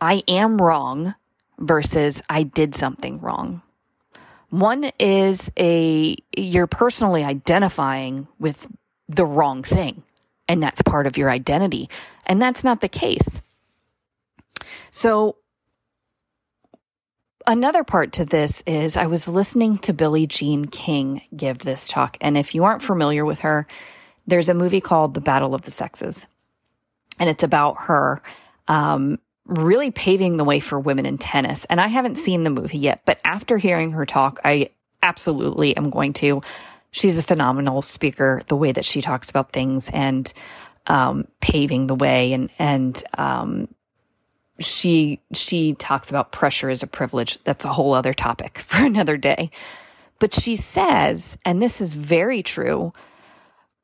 I 0.00 0.22
am 0.26 0.60
wrong 0.60 1.14
versus 1.58 2.22
I 2.28 2.44
did 2.44 2.74
something 2.74 3.20
wrong. 3.20 3.62
One 4.50 4.90
is 4.98 5.52
a, 5.58 6.16
you're 6.36 6.66
personally 6.66 7.24
identifying 7.24 8.28
with 8.38 8.66
the 9.08 9.26
wrong 9.26 9.62
thing, 9.62 10.02
and 10.48 10.62
that's 10.62 10.80
part 10.82 11.06
of 11.06 11.18
your 11.18 11.30
identity. 11.30 11.90
And 12.24 12.40
that's 12.40 12.64
not 12.64 12.80
the 12.80 12.88
case. 12.88 13.42
So, 14.90 15.36
another 17.46 17.84
part 17.84 18.12
to 18.12 18.24
this 18.24 18.62
is 18.66 18.96
I 18.96 19.06
was 19.06 19.28
listening 19.28 19.78
to 19.78 19.92
Billie 19.92 20.26
Jean 20.26 20.64
King 20.66 21.22
give 21.34 21.58
this 21.58 21.88
talk. 21.88 22.16
And 22.20 22.36
if 22.36 22.54
you 22.54 22.64
aren't 22.64 22.82
familiar 22.82 23.24
with 23.24 23.40
her, 23.40 23.66
there's 24.26 24.48
a 24.48 24.54
movie 24.54 24.80
called 24.80 25.14
The 25.14 25.20
Battle 25.20 25.54
of 25.54 25.62
the 25.62 25.70
Sexes. 25.70 26.26
And 27.18 27.28
it's 27.28 27.42
about 27.42 27.76
her 27.82 28.22
um, 28.68 29.18
really 29.48 29.90
paving 29.90 30.36
the 30.36 30.44
way 30.44 30.60
for 30.60 30.78
women 30.78 31.06
in 31.06 31.18
tennis. 31.18 31.64
And 31.64 31.80
I 31.80 31.88
haven't 31.88 32.16
seen 32.16 32.42
the 32.42 32.50
movie 32.50 32.78
yet, 32.78 33.00
but 33.04 33.18
after 33.24 33.58
hearing 33.58 33.92
her 33.92 34.06
talk, 34.06 34.38
I 34.44 34.70
absolutely 35.02 35.76
am 35.76 35.90
going 35.90 36.12
to. 36.14 36.42
She's 36.90 37.18
a 37.18 37.22
phenomenal 37.22 37.82
speaker, 37.82 38.42
the 38.46 38.56
way 38.56 38.72
that 38.72 38.84
she 38.84 39.00
talks 39.00 39.30
about 39.30 39.52
things 39.52 39.90
and 39.92 40.32
um, 40.86 41.26
paving 41.40 41.86
the 41.86 41.94
way 41.94 42.32
and 42.32 42.50
and 42.58 43.02
um, 43.16 43.68
she 44.60 45.20
she 45.34 45.74
talks 45.74 46.10
about 46.10 46.32
pressure 46.32 46.70
as 46.70 46.82
a 46.82 46.86
privilege. 46.86 47.38
That's 47.44 47.64
a 47.64 47.72
whole 47.72 47.94
other 47.94 48.14
topic 48.14 48.58
for 48.66 48.84
another 48.84 49.16
day. 49.16 49.50
But 50.18 50.34
she 50.34 50.56
says, 50.56 51.38
and 51.44 51.62
this 51.62 51.80
is 51.80 51.94
very 51.94 52.42
true, 52.42 52.92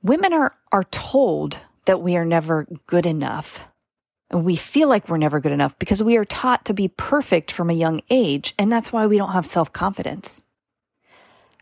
women 0.03 0.33
are 0.33 0.55
are 0.73 0.85
told 0.85 1.59
that 1.87 2.01
we 2.01 2.17
are 2.17 2.25
never 2.25 2.67
good 2.87 3.07
enough 3.07 3.69
and 4.35 4.45
we 4.45 4.57
feel 4.57 4.89
like 4.89 5.09
we're 5.09 5.17
never 5.17 5.39
good 5.39 5.53
enough 5.53 5.79
because 5.79 6.03
we 6.03 6.17
are 6.17 6.25
taught 6.25 6.65
to 6.65 6.75
be 6.75 6.89
perfect 6.89 7.53
from 7.53 7.71
a 7.71 7.73
young 7.73 8.03
age. 8.11 8.53
And 8.59 8.71
that's 8.71 8.93
why 8.93 9.07
we 9.07 9.17
don't 9.17 9.31
have 9.31 9.47
self 9.47 9.73
confidence. 9.73 10.43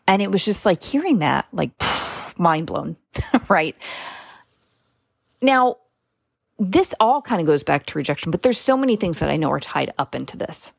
And 0.06 0.22
it 0.22 0.30
was 0.30 0.42
just 0.42 0.64
like 0.64 0.82
hearing 0.82 1.18
that, 1.18 1.46
like 1.52 1.76
pff, 1.76 2.38
mind 2.38 2.66
blown, 2.66 2.96
right? 3.48 3.76
Now, 5.42 5.76
this 6.58 6.94
all 6.98 7.20
kind 7.20 7.42
of 7.42 7.46
goes 7.46 7.62
back 7.62 7.84
to 7.86 7.98
rejection, 7.98 8.30
but 8.30 8.42
there's 8.42 8.58
so 8.58 8.76
many 8.76 8.96
things 8.96 9.18
that 9.18 9.28
I 9.28 9.36
know 9.36 9.50
are 9.50 9.60
tied 9.60 9.92
up 9.98 10.14
into 10.14 10.38
this. 10.38 10.72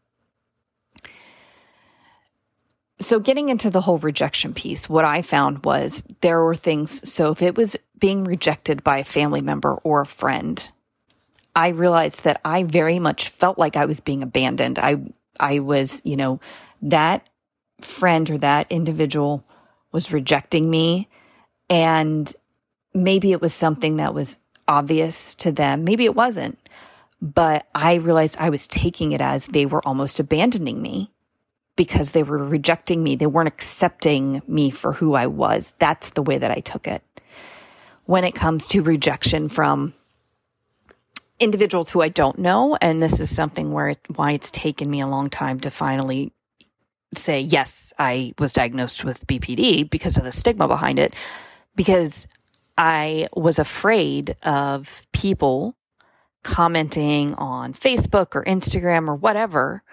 So, 2.99 3.19
getting 3.19 3.49
into 3.49 3.69
the 3.69 3.81
whole 3.81 3.99
rejection 3.99 4.55
piece, 4.55 4.89
what 4.89 5.05
I 5.05 5.21
found 5.21 5.63
was 5.63 6.03
there 6.21 6.41
were 6.43 6.55
things. 6.55 7.07
So, 7.07 7.31
if 7.31 7.43
it 7.43 7.55
was 7.55 7.77
being 7.99 8.23
rejected 8.23 8.83
by 8.83 8.97
a 8.97 9.03
family 9.03 9.41
member 9.41 9.75
or 9.83 10.01
a 10.01 10.05
friend, 10.07 10.67
I 11.55 11.69
realized 11.69 12.23
that 12.23 12.41
I 12.43 12.63
very 12.63 12.99
much 12.99 13.29
felt 13.29 13.59
like 13.59 13.75
I 13.75 13.85
was 13.85 13.99
being 13.99 14.23
abandoned. 14.23 14.79
I, 14.79 14.97
I 15.39 15.59
was, 15.59 16.01
you 16.03 16.17
know, 16.17 16.39
that 16.81 17.27
friend 17.81 18.29
or 18.29 18.37
that 18.39 18.67
individual 18.71 19.43
was 19.91 20.11
rejecting 20.11 20.69
me. 20.69 21.07
And 21.69 22.33
maybe 22.93 23.31
it 23.31 23.41
was 23.41 23.53
something 23.53 23.97
that 23.97 24.13
was 24.13 24.39
obvious 24.67 25.35
to 25.35 25.51
them. 25.51 25.83
Maybe 25.83 26.05
it 26.05 26.15
wasn't. 26.15 26.57
But 27.21 27.67
I 27.73 27.95
realized 27.95 28.37
I 28.39 28.49
was 28.49 28.67
taking 28.67 29.11
it 29.11 29.21
as 29.21 29.47
they 29.47 29.65
were 29.65 29.85
almost 29.87 30.19
abandoning 30.19 30.81
me 30.81 31.11
because 31.75 32.11
they 32.11 32.23
were 32.23 32.37
rejecting 32.37 33.03
me. 33.03 33.15
They 33.15 33.27
weren't 33.27 33.47
accepting 33.47 34.41
me 34.47 34.69
for 34.69 34.93
who 34.93 35.13
I 35.13 35.27
was. 35.27 35.73
That's 35.79 36.09
the 36.11 36.21
way 36.21 36.37
that 36.37 36.51
I 36.51 36.59
took 36.59 36.87
it. 36.87 37.03
When 38.05 38.23
it 38.23 38.35
comes 38.35 38.67
to 38.69 38.81
rejection 38.81 39.47
from 39.47 39.93
individuals 41.39 41.89
who 41.89 42.01
I 42.01 42.09
don't 42.09 42.39
know. 42.39 42.77
And 42.81 43.01
this 43.01 43.19
is 43.19 43.33
something 43.33 43.71
where 43.71 43.89
it, 43.89 43.99
why 44.15 44.31
it's 44.31 44.51
taken 44.51 44.89
me 44.89 45.01
a 45.01 45.07
long 45.07 45.29
time 45.29 45.59
to 45.61 45.71
finally 45.71 46.31
say, 47.13 47.39
yes, 47.41 47.93
I 47.99 48.33
was 48.39 48.53
diagnosed 48.53 49.03
with 49.03 49.27
BPD 49.27 49.89
because 49.89 50.17
of 50.17 50.23
the 50.23 50.31
stigma 50.31 50.67
behind 50.67 50.99
it, 50.99 51.13
because 51.75 52.27
I 52.77 53.27
was 53.35 53.59
afraid 53.59 54.35
of 54.43 55.05
people 55.13 55.75
commenting 56.43 57.33
on 57.35 57.73
Facebook 57.73 58.35
or 58.35 58.43
Instagram 58.43 59.07
or 59.07 59.15
whatever 59.15 59.83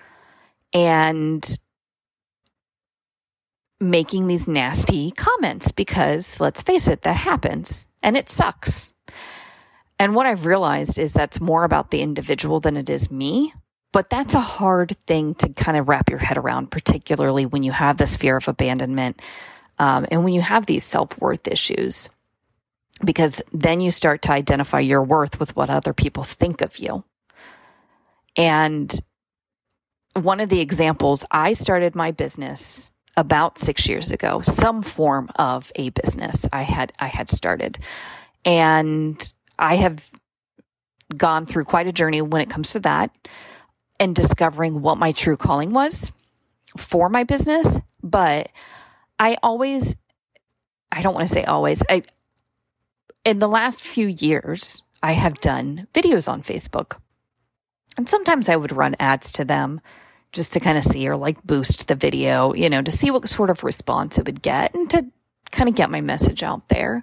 and 0.72 1.58
making 3.80 4.26
these 4.26 4.46
nasty 4.46 5.10
comments 5.12 5.72
because 5.72 6.38
let's 6.40 6.62
face 6.62 6.86
it, 6.86 7.02
that 7.02 7.16
happens 7.16 7.86
and 8.02 8.16
it 8.16 8.28
sucks. 8.28 8.92
And 10.00 10.14
what 10.14 10.24
I've 10.24 10.46
realized 10.46 10.98
is 10.98 11.12
that's 11.12 11.42
more 11.42 11.62
about 11.62 11.90
the 11.90 12.00
individual 12.00 12.58
than 12.58 12.78
it 12.78 12.88
is 12.88 13.10
me. 13.10 13.52
But 13.92 14.08
that's 14.08 14.34
a 14.34 14.40
hard 14.40 14.96
thing 15.06 15.34
to 15.34 15.50
kind 15.50 15.76
of 15.76 15.88
wrap 15.88 16.08
your 16.08 16.18
head 16.18 16.38
around, 16.38 16.70
particularly 16.70 17.44
when 17.44 17.62
you 17.62 17.72
have 17.72 17.98
this 17.98 18.16
fear 18.16 18.38
of 18.38 18.48
abandonment 18.48 19.20
um, 19.78 20.06
and 20.10 20.24
when 20.24 20.32
you 20.32 20.40
have 20.40 20.64
these 20.64 20.84
self 20.84 21.20
worth 21.20 21.46
issues, 21.46 22.08
because 23.04 23.42
then 23.52 23.82
you 23.82 23.90
start 23.90 24.22
to 24.22 24.32
identify 24.32 24.80
your 24.80 25.02
worth 25.02 25.38
with 25.38 25.54
what 25.54 25.68
other 25.68 25.92
people 25.92 26.24
think 26.24 26.62
of 26.62 26.78
you. 26.78 27.04
And 28.36 28.94
one 30.14 30.40
of 30.40 30.48
the 30.48 30.60
examples, 30.60 31.26
I 31.30 31.52
started 31.52 31.94
my 31.94 32.10
business 32.10 32.90
about 33.18 33.58
six 33.58 33.86
years 33.86 34.12
ago, 34.12 34.40
some 34.40 34.80
form 34.80 35.28
of 35.36 35.70
a 35.74 35.90
business 35.90 36.46
I 36.52 36.62
had 36.62 36.92
I 36.98 37.08
had 37.08 37.28
started, 37.28 37.78
and 38.46 39.32
I 39.60 39.76
have 39.76 40.10
gone 41.16 41.46
through 41.46 41.64
quite 41.64 41.86
a 41.86 41.92
journey 41.92 42.22
when 42.22 42.40
it 42.40 42.50
comes 42.50 42.72
to 42.72 42.80
that 42.80 43.10
and 44.00 44.16
discovering 44.16 44.80
what 44.80 44.98
my 44.98 45.12
true 45.12 45.36
calling 45.36 45.72
was 45.72 46.10
for 46.76 47.08
my 47.08 47.24
business. 47.24 47.78
But 48.02 48.50
I 49.18 49.36
always, 49.42 49.96
I 50.90 51.02
don't 51.02 51.14
want 51.14 51.28
to 51.28 51.34
say 51.34 51.44
always, 51.44 51.82
I, 51.88 52.02
in 53.24 53.38
the 53.38 53.48
last 53.48 53.82
few 53.82 54.06
years, 54.06 54.82
I 55.02 55.12
have 55.12 55.40
done 55.40 55.86
videos 55.92 56.28
on 56.30 56.42
Facebook. 56.42 56.98
And 57.98 58.08
sometimes 58.08 58.48
I 58.48 58.56
would 58.56 58.72
run 58.72 58.96
ads 58.98 59.32
to 59.32 59.44
them 59.44 59.80
just 60.32 60.52
to 60.54 60.60
kind 60.60 60.78
of 60.78 60.84
see 60.84 61.06
or 61.08 61.16
like 61.16 61.42
boost 61.42 61.88
the 61.88 61.94
video, 61.94 62.54
you 62.54 62.70
know, 62.70 62.80
to 62.80 62.90
see 62.90 63.10
what 63.10 63.28
sort 63.28 63.50
of 63.50 63.64
response 63.64 64.16
it 64.16 64.26
would 64.26 64.40
get 64.40 64.74
and 64.74 64.88
to 64.90 65.04
kind 65.50 65.68
of 65.68 65.74
get 65.74 65.90
my 65.90 66.00
message 66.00 66.42
out 66.42 66.68
there. 66.68 67.02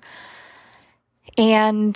And 1.38 1.96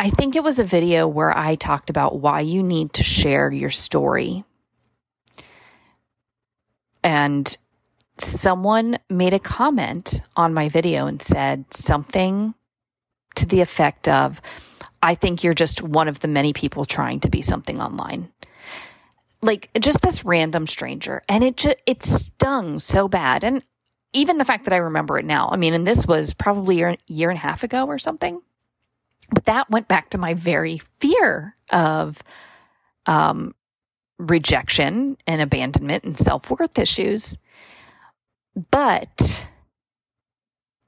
I 0.00 0.10
think 0.10 0.36
it 0.36 0.44
was 0.44 0.58
a 0.58 0.64
video 0.64 1.08
where 1.08 1.36
I 1.36 1.56
talked 1.56 1.90
about 1.90 2.20
why 2.20 2.40
you 2.40 2.62
need 2.62 2.92
to 2.94 3.02
share 3.02 3.50
your 3.50 3.70
story. 3.70 4.44
And 7.02 7.56
someone 8.18 8.98
made 9.08 9.32
a 9.32 9.38
comment 9.38 10.20
on 10.36 10.54
my 10.54 10.68
video 10.68 11.06
and 11.06 11.20
said 11.20 11.72
something 11.72 12.54
to 13.36 13.46
the 13.46 13.60
effect 13.60 14.08
of, 14.08 14.40
I 15.02 15.14
think 15.14 15.42
you're 15.42 15.54
just 15.54 15.82
one 15.82 16.08
of 16.08 16.20
the 16.20 16.28
many 16.28 16.52
people 16.52 16.84
trying 16.84 17.20
to 17.20 17.30
be 17.30 17.42
something 17.42 17.80
online. 17.80 18.32
Like 19.42 19.70
just 19.78 20.00
this 20.00 20.24
random 20.24 20.66
stranger. 20.66 21.22
And 21.28 21.44
it 21.44 21.56
just, 21.56 21.76
it 21.86 22.02
stung 22.02 22.78
so 22.80 23.08
bad. 23.08 23.44
And 23.44 23.64
even 24.12 24.38
the 24.38 24.44
fact 24.44 24.64
that 24.64 24.74
I 24.74 24.78
remember 24.78 25.18
it 25.18 25.24
now, 25.24 25.48
I 25.52 25.56
mean, 25.56 25.74
and 25.74 25.86
this 25.86 26.06
was 26.06 26.34
probably 26.34 26.82
a 26.82 26.96
year 27.06 27.30
and 27.30 27.38
a 27.38 27.42
half 27.42 27.62
ago 27.62 27.86
or 27.86 27.98
something, 27.98 28.40
but 29.30 29.44
that 29.44 29.70
went 29.70 29.88
back 29.88 30.10
to 30.10 30.18
my 30.18 30.34
very 30.34 30.78
fear 30.98 31.54
of 31.70 32.22
um, 33.06 33.54
rejection 34.18 35.16
and 35.26 35.40
abandonment 35.40 36.04
and 36.04 36.18
self 36.18 36.50
worth 36.50 36.78
issues. 36.78 37.38
But 38.70 39.46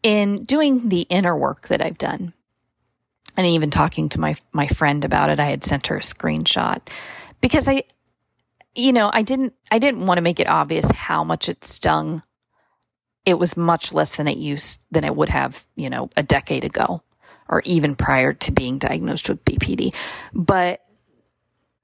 in 0.03 0.45
doing 0.45 0.89
the 0.89 1.03
inner 1.03 1.37
work 1.37 1.69
that 1.69 1.83
I've 1.83 1.99
done, 1.99 2.33
and 3.37 3.47
even 3.47 3.71
talking 3.71 4.09
to 4.11 4.21
my 4.21 4.37
my 4.53 4.67
friend 4.67 5.05
about 5.05 5.31
it, 5.31 5.41
I 5.41 5.47
had 5.47 5.65
sent 5.65 5.87
her 5.89 5.97
a 5.97 6.01
screenshot 6.01 6.81
because 7.41 7.69
I, 7.69 7.85
you 8.75 8.93
know, 8.93 9.11
I 9.13 9.23
didn't 9.23 9.55
I 9.71 9.79
didn't 9.79 10.07
want 10.07 10.19
to 10.19 10.23
make 10.23 10.41
it 10.41 10.49
obvious 10.49 10.91
how 10.91 11.25
much 11.25 11.49
it 11.49 11.65
stung. 11.65 12.23
It 13.25 13.39
was 13.39 13.57
much 13.57 13.93
less 13.93 14.17
than 14.17 14.27
it 14.27 14.39
used 14.39 14.81
than 14.91 15.05
it 15.05 15.15
would 15.15 15.29
have, 15.29 15.65
you 15.77 15.91
know, 15.91 16.09
a 16.17 16.23
decade 16.23 16.65
ago, 16.65 17.03
or 17.51 17.61
even 17.67 17.97
prior 17.97 18.33
to 18.33 18.53
being 18.53 18.79
diagnosed 18.79 19.29
with 19.29 19.45
BPD. 19.45 19.95
But 20.33 20.81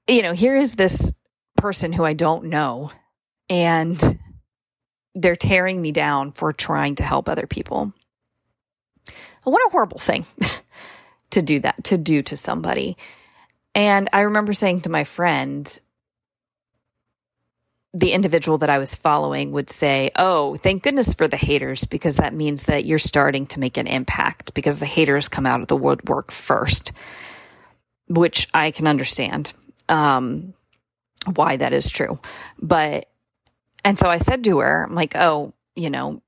you 0.07 0.21
know, 0.21 0.33
here 0.33 0.55
is 0.55 0.73
this 0.73 1.13
person 1.57 1.91
who 1.91 2.03
I 2.05 2.13
don't 2.13 2.45
know, 2.45 2.91
and 3.49 4.19
they're 5.13 5.35
tearing 5.35 5.81
me 5.81 5.91
down 5.91 6.31
for 6.31 6.53
trying 6.53 6.95
to 6.95 7.03
help 7.03 7.27
other 7.27 7.45
people. 7.45 7.93
What 9.43 9.65
a 9.65 9.69
horrible 9.69 9.99
thing 9.99 10.25
to 11.31 11.41
do 11.41 11.59
that, 11.59 11.83
to 11.85 11.97
do 11.97 12.21
to 12.23 12.37
somebody. 12.37 12.97
And 13.75 14.09
I 14.13 14.21
remember 14.21 14.53
saying 14.53 14.81
to 14.81 14.89
my 14.89 15.03
friend, 15.03 15.79
the 17.97 18.11
individual 18.11 18.59
that 18.59 18.69
I 18.69 18.77
was 18.77 18.93
following 18.93 19.51
would 19.53 19.71
say, 19.71 20.11
Oh, 20.15 20.55
thank 20.57 20.83
goodness 20.83 21.15
for 21.15 21.27
the 21.27 21.35
haters, 21.35 21.83
because 21.85 22.17
that 22.17 22.33
means 22.33 22.63
that 22.63 22.85
you're 22.85 22.99
starting 22.99 23.47
to 23.47 23.59
make 23.59 23.77
an 23.77 23.87
impact 23.87 24.53
because 24.53 24.77
the 24.77 24.85
haters 24.85 25.27
come 25.27 25.47
out 25.47 25.61
of 25.61 25.67
the 25.67 25.75
woodwork 25.75 26.31
first, 26.31 26.91
which 28.07 28.47
I 28.53 28.69
can 28.69 28.85
understand 28.85 29.51
um, 29.89 30.53
why 31.33 31.57
that 31.57 31.73
is 31.73 31.89
true. 31.89 32.19
But, 32.61 33.09
and 33.83 33.97
so 33.97 34.07
I 34.07 34.19
said 34.19 34.43
to 34.43 34.59
her, 34.59 34.83
I'm 34.83 34.93
like, 34.93 35.15
Oh, 35.15 35.53
you 35.75 35.89
know, 35.89 36.21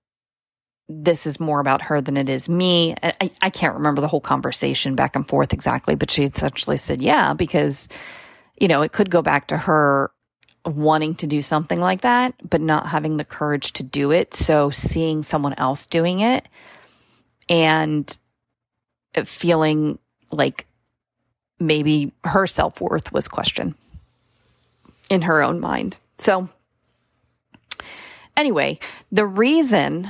this 0.87 1.27
is 1.27 1.39
more 1.39 1.59
about 1.59 1.83
her 1.83 2.01
than 2.01 2.17
it 2.17 2.29
is 2.29 2.49
me. 2.49 2.95
I, 3.03 3.29
I 3.43 3.51
can't 3.51 3.75
remember 3.75 4.01
the 4.01 4.07
whole 4.07 4.21
conversation 4.21 4.95
back 4.95 5.15
and 5.15 5.27
forth 5.27 5.53
exactly, 5.53 5.93
but 5.93 6.09
she 6.09 6.23
essentially 6.23 6.77
said, 6.77 6.99
yeah, 6.99 7.35
because, 7.35 7.89
you 8.59 8.67
know, 8.67 8.81
it 8.81 8.91
could 8.91 9.11
go 9.11 9.21
back 9.21 9.49
to 9.49 9.57
her 9.57 10.09
wanting 10.69 11.15
to 11.15 11.27
do 11.27 11.41
something 11.41 11.79
like 11.79 12.01
that, 12.01 12.33
but 12.47 12.61
not 12.61 12.87
having 12.87 13.17
the 13.17 13.25
courage 13.25 13.73
to 13.73 13.83
do 13.83 14.11
it. 14.11 14.33
So 14.33 14.69
seeing 14.69 15.21
someone 15.23 15.53
else 15.57 15.85
doing 15.85 16.19
it 16.19 16.47
and 17.47 18.17
feeling 19.25 19.99
like 20.31 20.65
maybe 21.59 22.13
her 22.23 22.47
self 22.47 22.79
worth 22.79 23.11
was 23.11 23.27
questioned 23.27 23.75
in 25.09 25.23
her 25.23 25.43
own 25.43 25.59
mind. 25.59 25.97
So, 26.17 26.49
anyway, 28.37 28.79
the 29.11 29.25
reason 29.25 30.07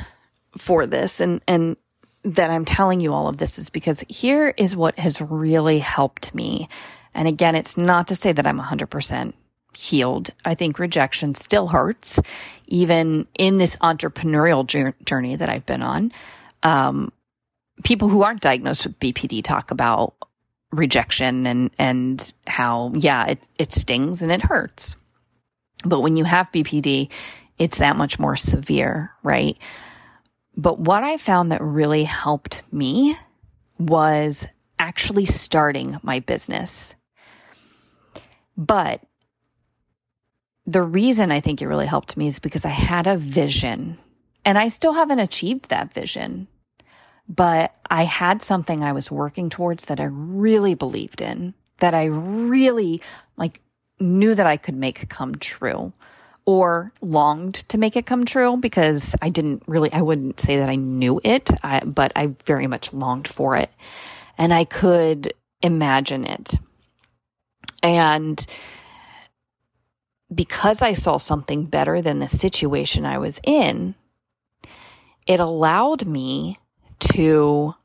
for 0.57 0.85
this 0.85 1.19
and, 1.19 1.41
and 1.47 1.77
that 2.23 2.51
I'm 2.51 2.65
telling 2.65 2.99
you 2.99 3.13
all 3.13 3.27
of 3.27 3.37
this 3.37 3.57
is 3.57 3.69
because 3.69 4.03
here 4.09 4.53
is 4.57 4.75
what 4.75 4.99
has 4.99 5.21
really 5.21 5.79
helped 5.79 6.35
me. 6.35 6.67
And 7.13 7.27
again, 7.27 7.55
it's 7.55 7.77
not 7.77 8.07
to 8.09 8.15
say 8.15 8.31
that 8.31 8.45
I'm 8.45 8.59
100% 8.59 9.33
healed. 9.79 10.31
I 10.43 10.55
think 10.55 10.77
rejection 10.77 11.35
still 11.35 11.67
hurts, 11.67 12.21
even 12.67 13.27
in 13.37 13.57
this 13.57 13.77
entrepreneurial 13.77 14.67
journey 15.05 15.35
that 15.37 15.49
I've 15.49 15.65
been 15.65 15.81
on. 15.81 16.11
Um, 16.63 17.13
people 17.85 18.09
who 18.09 18.23
aren't 18.23 18.41
diagnosed 18.41 18.85
with 18.85 18.99
BPD 18.99 19.41
talk 19.41 19.71
about 19.71 20.15
rejection 20.71 21.47
and, 21.47 21.71
and 21.79 22.33
how, 22.45 22.91
yeah, 22.93 23.27
it, 23.27 23.39
it 23.57 23.71
stings 23.71 24.21
and 24.21 24.33
it 24.33 24.41
hurts. 24.41 24.97
But 25.85 26.01
when 26.01 26.17
you 26.17 26.25
have 26.25 26.51
BPD, 26.51 27.09
it's 27.57 27.77
that 27.77 27.95
much 27.95 28.19
more 28.19 28.35
severe, 28.35 29.13
right? 29.23 29.57
But 30.57 30.77
what 30.77 31.03
I 31.03 31.17
found 31.17 31.53
that 31.53 31.61
really 31.61 32.03
helped 32.03 32.63
me 32.73 33.15
was 33.77 34.45
actually 34.77 35.25
starting 35.25 35.95
my 36.03 36.19
business. 36.19 36.95
But 38.57 39.01
the 40.69 40.83
reason 40.83 41.31
I 41.31 41.39
think 41.39 41.61
it 41.61 41.67
really 41.67 41.87
helped 41.87 42.15
me 42.15 42.27
is 42.27 42.39
because 42.39 42.63
I 42.63 42.69
had 42.69 43.07
a 43.07 43.17
vision 43.17 43.97
and 44.45 44.57
I 44.57 44.67
still 44.67 44.93
haven't 44.93 45.19
achieved 45.19 45.69
that 45.69 45.93
vision. 45.93 46.47
But 47.27 47.75
I 47.89 48.03
had 48.03 48.41
something 48.41 48.83
I 48.83 48.93
was 48.93 49.11
working 49.11 49.49
towards 49.49 49.85
that 49.85 49.99
I 49.99 50.05
really 50.05 50.73
believed 50.75 51.21
in, 51.21 51.53
that 51.79 51.93
I 51.93 52.05
really 52.05 53.01
like 53.37 53.61
knew 53.99 54.33
that 54.35 54.47
I 54.47 54.57
could 54.57 54.75
make 54.75 55.09
come 55.09 55.35
true 55.35 55.93
or 56.45 56.91
longed 57.01 57.55
to 57.69 57.77
make 57.77 57.95
it 57.95 58.05
come 58.05 58.25
true 58.25 58.57
because 58.57 59.15
I 59.21 59.29
didn't 59.29 59.63
really, 59.67 59.91
I 59.93 60.01
wouldn't 60.01 60.39
say 60.39 60.57
that 60.57 60.69
I 60.69 60.75
knew 60.75 61.19
it, 61.23 61.49
I, 61.63 61.81
but 61.81 62.11
I 62.15 62.33
very 62.45 62.67
much 62.67 62.93
longed 62.93 63.27
for 63.27 63.55
it. 63.55 63.71
And 64.37 64.53
I 64.53 64.65
could 64.65 65.33
imagine 65.61 66.25
it. 66.25 66.51
And 67.83 68.45
because 70.33 70.81
I 70.81 70.93
saw 70.93 71.17
something 71.17 71.65
better 71.65 72.01
than 72.01 72.19
the 72.19 72.27
situation 72.27 73.05
I 73.05 73.17
was 73.17 73.39
in, 73.43 73.95
it 75.25 75.39
allowed 75.39 76.05
me 76.05 76.59
to 76.99 77.75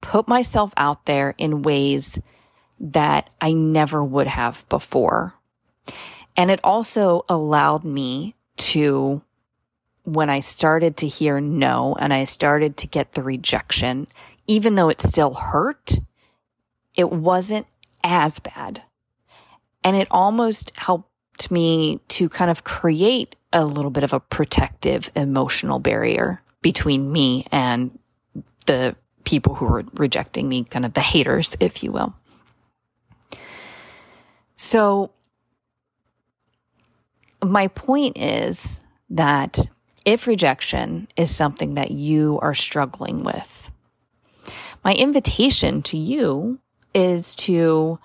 put 0.00 0.28
myself 0.28 0.72
out 0.76 1.06
there 1.06 1.34
in 1.38 1.62
ways 1.62 2.18
that 2.80 3.30
I 3.40 3.52
never 3.52 4.04
would 4.04 4.26
have 4.26 4.68
before. 4.68 5.34
And 6.36 6.50
it 6.50 6.60
also 6.62 7.24
allowed 7.28 7.84
me 7.84 8.34
to, 8.58 9.22
when 10.04 10.30
I 10.30 10.40
started 10.40 10.96
to 10.98 11.06
hear 11.06 11.40
no 11.40 11.96
and 11.98 12.12
I 12.12 12.24
started 12.24 12.76
to 12.78 12.86
get 12.86 13.12
the 13.12 13.22
rejection, 13.22 14.06
even 14.46 14.74
though 14.76 14.88
it 14.88 15.00
still 15.00 15.34
hurt, 15.34 15.98
it 16.94 17.10
wasn't 17.10 17.66
as 18.04 18.38
bad. 18.38 18.82
And 19.82 19.96
it 19.96 20.08
almost 20.10 20.76
helped 20.76 21.07
me 21.50 22.00
to 22.08 22.28
kind 22.28 22.50
of 22.50 22.64
create 22.64 23.36
a 23.52 23.64
little 23.64 23.90
bit 23.90 24.04
of 24.04 24.12
a 24.12 24.20
protective 24.20 25.10
emotional 25.16 25.78
barrier 25.78 26.42
between 26.60 27.10
me 27.10 27.46
and 27.50 27.98
the 28.66 28.96
people 29.24 29.54
who 29.54 29.66
were 29.66 29.84
rejecting 29.94 30.48
me, 30.48 30.64
kind 30.64 30.84
of 30.84 30.94
the 30.94 31.00
haters, 31.00 31.56
if 31.60 31.82
you 31.82 31.92
will. 31.92 32.14
So 34.56 35.12
my 37.42 37.68
point 37.68 38.18
is 38.18 38.80
that 39.10 39.58
if 40.04 40.26
rejection 40.26 41.08
is 41.16 41.34
something 41.34 41.74
that 41.74 41.90
you 41.90 42.38
are 42.42 42.54
struggling 42.54 43.22
with, 43.22 43.70
my 44.84 44.94
invitation 44.94 45.82
to 45.82 45.96
you 45.96 46.58
is 46.94 47.34
to 47.36 47.98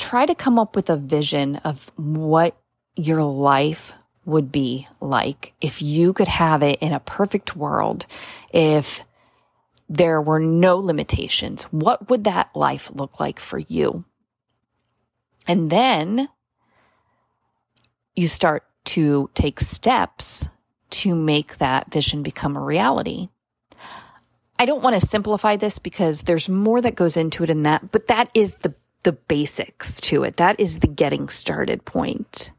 try 0.00 0.24
to 0.24 0.34
come 0.34 0.58
up 0.58 0.74
with 0.74 0.88
a 0.88 0.96
vision 0.96 1.56
of 1.56 1.92
what 1.96 2.56
your 2.96 3.22
life 3.22 3.92
would 4.24 4.50
be 4.50 4.86
like 5.00 5.52
if 5.60 5.82
you 5.82 6.12
could 6.14 6.28
have 6.28 6.62
it 6.62 6.78
in 6.80 6.92
a 6.92 7.00
perfect 7.00 7.54
world, 7.54 8.06
if 8.52 9.04
there 9.90 10.22
were 10.22 10.40
no 10.40 10.78
limitations. 10.78 11.64
What 11.64 12.08
would 12.08 12.24
that 12.24 12.54
life 12.56 12.90
look 12.94 13.20
like 13.20 13.38
for 13.38 13.58
you? 13.58 14.04
And 15.46 15.68
then 15.68 16.28
you 18.16 18.26
start 18.26 18.64
to 18.86 19.28
take 19.34 19.60
steps 19.60 20.48
to 20.90 21.14
make 21.14 21.58
that 21.58 21.92
vision 21.92 22.22
become 22.22 22.56
a 22.56 22.60
reality. 22.60 23.28
I 24.58 24.64
don't 24.64 24.82
want 24.82 24.98
to 24.98 25.06
simplify 25.06 25.56
this 25.56 25.78
because 25.78 26.22
there's 26.22 26.48
more 26.48 26.80
that 26.80 26.94
goes 26.94 27.16
into 27.16 27.42
it 27.42 27.50
in 27.50 27.64
that, 27.64 27.90
but 27.92 28.06
that 28.08 28.30
is 28.34 28.56
the 28.56 28.74
the 29.02 29.12
basics 29.12 30.00
to 30.02 30.24
it. 30.24 30.36
That 30.36 30.58
is 30.60 30.80
the 30.80 30.86
getting 30.86 31.28
started 31.28 31.84
point. 31.84 32.52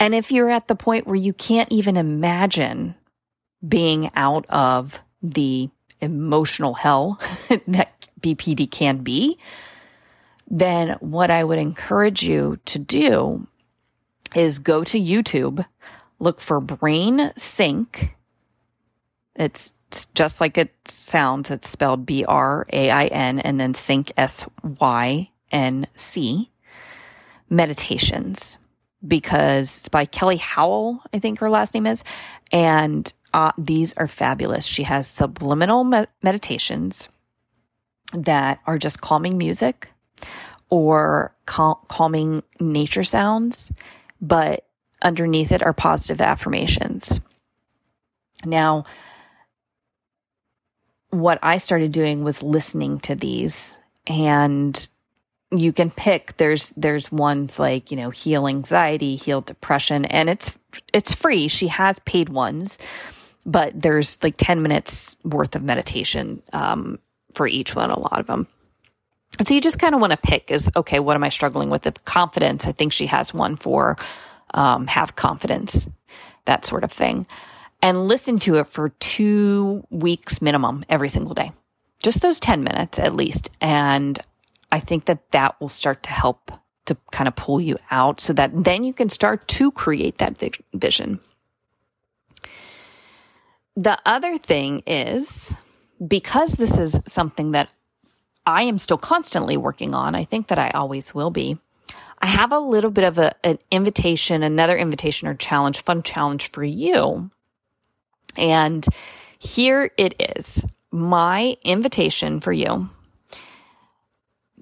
And 0.00 0.14
if 0.14 0.30
you're 0.30 0.50
at 0.50 0.68
the 0.68 0.76
point 0.76 1.06
where 1.06 1.16
you 1.16 1.32
can't 1.32 1.70
even 1.72 1.96
imagine 1.96 2.94
being 3.66 4.10
out 4.14 4.46
of 4.48 5.00
the 5.22 5.68
emotional 6.00 6.74
hell 6.74 7.20
that 7.66 8.08
BPD 8.20 8.70
can 8.70 8.98
be, 8.98 9.38
then 10.48 10.96
what 11.00 11.30
I 11.30 11.42
would 11.44 11.58
encourage 11.58 12.22
you 12.22 12.58
to 12.66 12.78
do 12.78 13.46
is 14.34 14.58
go 14.58 14.84
to 14.84 15.00
YouTube, 15.00 15.64
look 16.20 16.40
for 16.40 16.60
Brain 16.60 17.32
Sync. 17.36 18.16
It's 19.34 19.74
just 20.14 20.40
like 20.40 20.56
it 20.58 20.72
sounds. 20.86 21.50
It's 21.50 21.68
spelled 21.68 22.06
B 22.06 22.24
R 22.24 22.66
A 22.72 22.90
I 22.90 23.06
N 23.06 23.40
and 23.40 23.58
then 23.58 23.74
Sync 23.74 24.12
S 24.16 24.44
Y 24.62 25.30
N 25.50 25.86
C 25.94 26.50
meditations. 27.50 28.56
because 29.06 29.78
it's 29.78 29.88
by 29.88 30.04
Kelly 30.04 30.36
Howell, 30.36 31.02
I 31.12 31.18
think 31.18 31.38
her 31.38 31.50
last 31.50 31.74
name 31.74 31.86
is. 31.86 32.02
And 32.50 33.12
uh, 33.32 33.52
these 33.58 33.92
are 33.94 34.08
fabulous. 34.08 34.66
She 34.66 34.82
has 34.84 35.06
subliminal 35.06 35.84
me- 35.84 36.06
meditations 36.22 37.08
that 38.12 38.60
are 38.66 38.78
just 38.78 39.00
calming 39.00 39.38
music 39.38 39.92
or 40.70 41.34
cal- 41.46 41.84
calming 41.88 42.42
nature 42.58 43.04
sounds, 43.04 43.70
but 44.20 44.66
underneath 45.02 45.52
it 45.52 45.62
are 45.62 45.72
positive 45.72 46.20
affirmations. 46.20 47.20
Now, 48.44 48.84
what 51.10 51.38
I 51.42 51.58
started 51.58 51.92
doing 51.92 52.24
was 52.24 52.42
listening 52.42 52.98
to 53.00 53.14
these 53.14 53.78
and 54.06 54.88
you 55.50 55.72
can 55.72 55.90
pick 55.90 56.36
there's 56.36 56.70
there's 56.76 57.10
ones 57.10 57.58
like 57.58 57.90
you 57.90 57.96
know 57.96 58.10
heal 58.10 58.46
anxiety 58.46 59.16
heal 59.16 59.40
depression 59.40 60.04
and 60.04 60.28
it's 60.28 60.58
it's 60.92 61.14
free. 61.14 61.48
She 61.48 61.68
has 61.68 61.98
paid 62.00 62.28
ones 62.28 62.78
but 63.46 63.80
there's 63.80 64.22
like 64.22 64.34
10 64.36 64.60
minutes 64.60 65.16
worth 65.24 65.56
of 65.56 65.62
meditation 65.62 66.42
um, 66.52 66.98
for 67.32 67.46
each 67.46 67.74
one 67.74 67.90
a 67.90 67.98
lot 67.98 68.20
of 68.20 68.26
them. 68.26 68.46
So 69.42 69.54
you 69.54 69.60
just 69.60 69.78
kind 69.78 69.94
of 69.94 70.00
want 70.00 70.10
to 70.10 70.16
pick 70.18 70.50
is 70.50 70.70
okay 70.76 70.98
what 70.98 71.16
am 71.16 71.24
i 71.24 71.28
struggling 71.30 71.70
with? 71.70 71.86
If 71.86 72.04
confidence 72.04 72.66
i 72.66 72.72
think 72.72 72.92
she 72.92 73.06
has 73.06 73.32
one 73.32 73.56
for 73.56 73.96
um, 74.54 74.86
have 74.86 75.16
confidence 75.16 75.88
that 76.44 76.66
sort 76.66 76.84
of 76.84 76.92
thing. 76.92 77.26
And 77.80 78.08
listen 78.08 78.38
to 78.40 78.56
it 78.56 78.66
for 78.66 78.88
two 78.88 79.86
weeks 79.90 80.42
minimum 80.42 80.84
every 80.88 81.08
single 81.08 81.34
day. 81.34 81.52
Just 82.02 82.20
those 82.20 82.40
10 82.40 82.64
minutes 82.64 82.98
at 82.98 83.14
least. 83.14 83.50
And 83.60 84.18
I 84.70 84.80
think 84.80 85.06
that 85.06 85.30
that 85.32 85.60
will 85.60 85.68
start 85.68 86.02
to 86.04 86.10
help 86.10 86.52
to 86.86 86.96
kind 87.12 87.28
of 87.28 87.36
pull 87.36 87.60
you 87.60 87.76
out 87.90 88.20
so 88.20 88.32
that 88.32 88.50
then 88.54 88.82
you 88.82 88.92
can 88.92 89.08
start 89.08 89.46
to 89.48 89.70
create 89.70 90.18
that 90.18 90.36
vision. 90.72 91.20
The 93.76 93.98
other 94.04 94.38
thing 94.38 94.82
is 94.86 95.58
because 96.06 96.52
this 96.52 96.78
is 96.78 96.98
something 97.06 97.52
that 97.52 97.70
I 98.46 98.62
am 98.62 98.78
still 98.78 98.98
constantly 98.98 99.56
working 99.56 99.94
on, 99.94 100.14
I 100.14 100.24
think 100.24 100.48
that 100.48 100.58
I 100.58 100.70
always 100.70 101.14
will 101.14 101.30
be. 101.30 101.58
I 102.20 102.26
have 102.26 102.50
a 102.50 102.58
little 102.58 102.90
bit 102.90 103.04
of 103.04 103.18
a, 103.18 103.34
an 103.46 103.58
invitation, 103.70 104.42
another 104.42 104.76
invitation 104.76 105.28
or 105.28 105.34
challenge, 105.34 105.82
fun 105.82 106.02
challenge 106.02 106.50
for 106.50 106.64
you. 106.64 107.30
And 108.36 108.86
here 109.38 109.90
it 109.96 110.14
is 110.18 110.64
my 110.90 111.56
invitation 111.62 112.40
for 112.40 112.52
you 112.52 112.88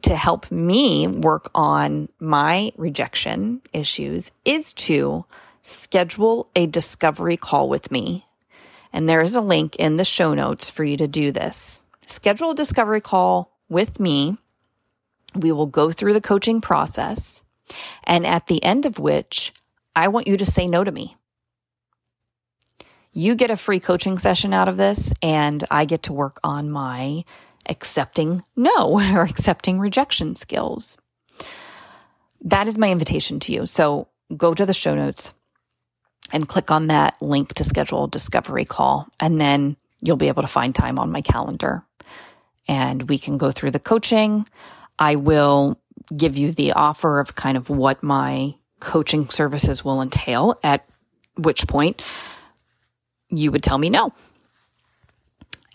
to 0.06 0.14
help 0.14 0.50
me 0.52 1.08
work 1.08 1.50
on 1.52 2.08
my 2.20 2.72
rejection 2.76 3.60
issues 3.72 4.30
is 4.44 4.72
to 4.72 5.24
schedule 5.62 6.48
a 6.54 6.66
discovery 6.66 7.36
call 7.36 7.68
with 7.68 7.90
me. 7.90 8.24
And 8.92 9.08
there 9.08 9.20
is 9.20 9.34
a 9.34 9.40
link 9.40 9.74
in 9.76 9.96
the 9.96 10.04
show 10.04 10.32
notes 10.32 10.70
for 10.70 10.84
you 10.84 10.96
to 10.98 11.08
do 11.08 11.32
this. 11.32 11.84
Schedule 12.06 12.52
a 12.52 12.54
discovery 12.54 13.00
call 13.00 13.52
with 13.68 13.98
me. 13.98 14.38
We 15.34 15.50
will 15.50 15.66
go 15.66 15.90
through 15.90 16.12
the 16.12 16.20
coaching 16.20 16.60
process. 16.60 17.42
And 18.04 18.24
at 18.24 18.46
the 18.46 18.62
end 18.62 18.86
of 18.86 19.00
which, 19.00 19.52
I 19.96 20.06
want 20.06 20.28
you 20.28 20.36
to 20.36 20.46
say 20.46 20.68
no 20.68 20.84
to 20.84 20.92
me. 20.92 21.16
You 23.12 23.34
get 23.34 23.50
a 23.50 23.56
free 23.56 23.80
coaching 23.80 24.18
session 24.18 24.52
out 24.52 24.68
of 24.68 24.76
this, 24.76 25.12
and 25.20 25.64
I 25.68 25.84
get 25.84 26.04
to 26.04 26.12
work 26.12 26.38
on 26.44 26.70
my 26.70 27.24
accepting 27.68 28.42
no 28.54 29.00
or 29.14 29.22
accepting 29.22 29.78
rejection 29.78 30.36
skills. 30.36 30.98
That 32.42 32.68
is 32.68 32.78
my 32.78 32.90
invitation 32.90 33.40
to 33.40 33.52
you. 33.52 33.66
So 33.66 34.08
go 34.36 34.54
to 34.54 34.66
the 34.66 34.74
show 34.74 34.94
notes 34.94 35.34
and 36.32 36.48
click 36.48 36.70
on 36.70 36.88
that 36.88 37.20
link 37.22 37.54
to 37.54 37.64
schedule 37.64 38.04
a 38.04 38.10
discovery 38.10 38.64
call. 38.64 39.08
And 39.20 39.40
then 39.40 39.76
you'll 40.00 40.16
be 40.16 40.28
able 40.28 40.42
to 40.42 40.48
find 40.48 40.74
time 40.74 40.98
on 40.98 41.12
my 41.12 41.22
calendar 41.22 41.84
and 42.68 43.08
we 43.08 43.18
can 43.18 43.38
go 43.38 43.50
through 43.50 43.70
the 43.70 43.80
coaching. 43.80 44.46
I 44.98 45.16
will 45.16 45.80
give 46.16 46.36
you 46.36 46.52
the 46.52 46.72
offer 46.72 47.20
of 47.20 47.34
kind 47.34 47.56
of 47.56 47.70
what 47.70 48.02
my 48.02 48.54
coaching 48.80 49.28
services 49.28 49.84
will 49.84 50.02
entail, 50.02 50.58
at 50.62 50.86
which 51.36 51.66
point 51.66 52.04
you 53.30 53.50
would 53.50 53.62
tell 53.62 53.78
me 53.78 53.90
no. 53.90 54.12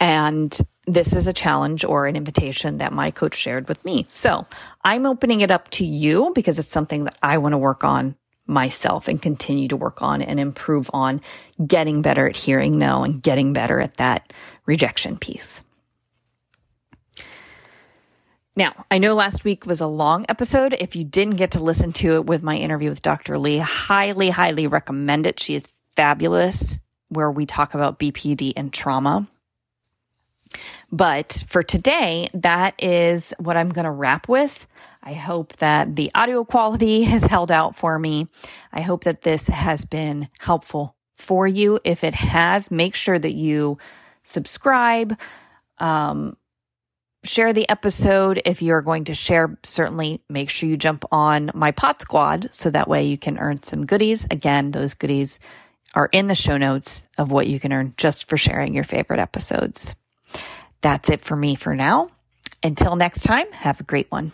And 0.02 0.58
this 0.88 1.14
is 1.14 1.28
a 1.28 1.34
challenge 1.34 1.86
or 1.86 2.08
an 2.08 2.16
invitation 2.16 2.80
that 2.80 2.92
my 2.92 3.12
coach 3.12 3.36
shared 3.36 3.70
with 3.70 3.86
me. 3.86 4.06
So 4.10 4.48
I'm 4.84 5.06
opening 5.06 5.42
it 5.42 5.52
up 5.52 5.70
to 5.72 5.86
you 5.86 6.32
because 6.34 6.58
it's 6.58 6.68
something 6.68 7.04
that 7.04 7.18
I 7.22 7.38
want 7.38 7.54
to 7.54 7.60
work 7.60 7.84
on 7.84 8.16
myself 8.48 9.08
and 9.08 9.22
continue 9.22 9.68
to 9.68 9.78
work 9.78 10.02
on 10.02 10.24
and 10.24 10.40
improve 10.40 10.90
on 10.92 11.22
getting 11.66 12.02
better 12.02 12.28
at 12.28 12.36
hearing 12.36 12.80
no 12.80 13.04
and 13.04 13.22
getting 13.22 13.54
better 13.54 13.80
at 13.80 13.98
that 13.98 14.34
rejection 14.66 15.18
piece. 15.18 15.62
Now, 18.56 18.86
I 18.90 18.98
know 18.98 19.14
last 19.14 19.46
week 19.46 19.66
was 19.68 19.82
a 19.82 19.88
long 19.88 20.26
episode. 20.28 20.76
If 20.78 20.96
you 20.96 21.04
didn't 21.04 21.38
get 21.38 21.52
to 21.52 21.64
listen 21.64 21.94
to 21.94 22.16
it 22.16 22.26
with 22.26 22.44
my 22.44 22.58
interview 22.58 22.90
with 22.90 23.04
Dr. 23.04 23.38
Lee, 23.38 23.60
highly, 23.60 24.30
highly 24.30 24.68
recommend 24.68 25.26
it. 25.26 25.40
She 25.40 25.56
is 25.56 25.70
fabulous, 25.96 26.80
where 27.10 27.32
we 27.32 27.46
talk 27.46 27.76
about 27.76 28.00
BPD 28.00 28.54
and 28.58 28.74
trauma. 28.74 29.28
But 30.92 31.44
for 31.48 31.64
today, 31.64 32.30
that 32.34 32.76
is 32.78 33.34
what 33.40 33.56
I'm 33.56 33.70
going 33.70 33.86
to 33.86 33.92
wrap 33.92 34.28
with. 34.28 34.68
I 35.04 35.14
hope 35.14 35.56
that 35.58 35.96
the 35.96 36.12
audio 36.14 36.44
quality 36.44 37.04
has 37.06 37.24
held 37.26 37.52
out 37.52 37.76
for 37.76 37.98
me. 37.98 38.28
I 38.72 38.82
hope 38.82 39.06
that 39.06 39.22
this 39.22 39.48
has 39.48 39.86
been 39.86 40.28
helpful 40.40 40.96
for 41.16 41.48
you. 41.48 41.80
If 41.84 42.04
it 42.04 42.16
has, 42.16 42.72
make 42.72 42.96
sure 42.96 43.18
that 43.18 43.34
you 43.34 43.78
subscribe, 44.24 45.18
um, 45.78 46.36
share 47.24 47.54
the 47.54 47.70
episode. 47.70 48.42
If 48.46 48.62
you're 48.62 48.82
going 48.82 49.06
to 49.06 49.14
share, 49.14 49.58
certainly 49.64 50.22
make 50.30 50.50
sure 50.50 50.68
you 50.68 50.78
jump 50.78 51.06
on 51.12 51.52
my 51.54 51.72
Pod 51.72 52.02
Squad 52.02 52.50
so 52.52 52.70
that 52.70 52.88
way 52.88 53.04
you 53.04 53.18
can 53.18 53.38
earn 53.38 53.64
some 53.64 53.86
goodies. 53.86 54.26
Again, 54.30 54.72
those 54.72 54.96
goodies 54.96 55.40
are 55.94 56.10
in 56.12 56.28
the 56.28 56.36
show 56.36 56.58
notes 56.58 57.08
of 57.18 57.32
what 57.32 57.48
you 57.48 57.60
can 57.60 57.74
earn 57.74 57.94
just 57.98 58.30
for 58.30 58.38
sharing 58.38 58.74
your 58.74 58.84
favorite 58.84 59.20
episodes. 59.20 59.96
That's 60.82 61.10
it 61.10 61.22
for 61.22 61.36
me 61.36 61.56
for 61.56 61.76
now. 61.76 62.10
Until 62.64 62.96
next 62.96 63.24
time, 63.24 63.52
have 63.54 63.80
a 63.80 63.84
great 63.84 64.12
one. 64.12 64.34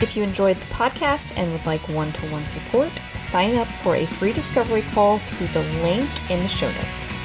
If 0.00 0.16
you 0.16 0.24
enjoyed 0.24 0.56
the 0.56 0.66
podcast 0.74 1.34
and 1.36 1.52
would 1.52 1.64
like 1.64 1.88
one 1.88 2.12
to 2.12 2.26
one 2.26 2.46
support, 2.48 2.90
sign 3.16 3.56
up 3.56 3.68
for 3.68 3.94
a 3.94 4.04
free 4.04 4.32
discovery 4.32 4.82
call 4.82 5.18
through 5.18 5.46
the 5.48 5.62
link 5.82 6.08
in 6.28 6.40
the 6.40 6.48
show 6.48 6.66
notes. 6.66 7.22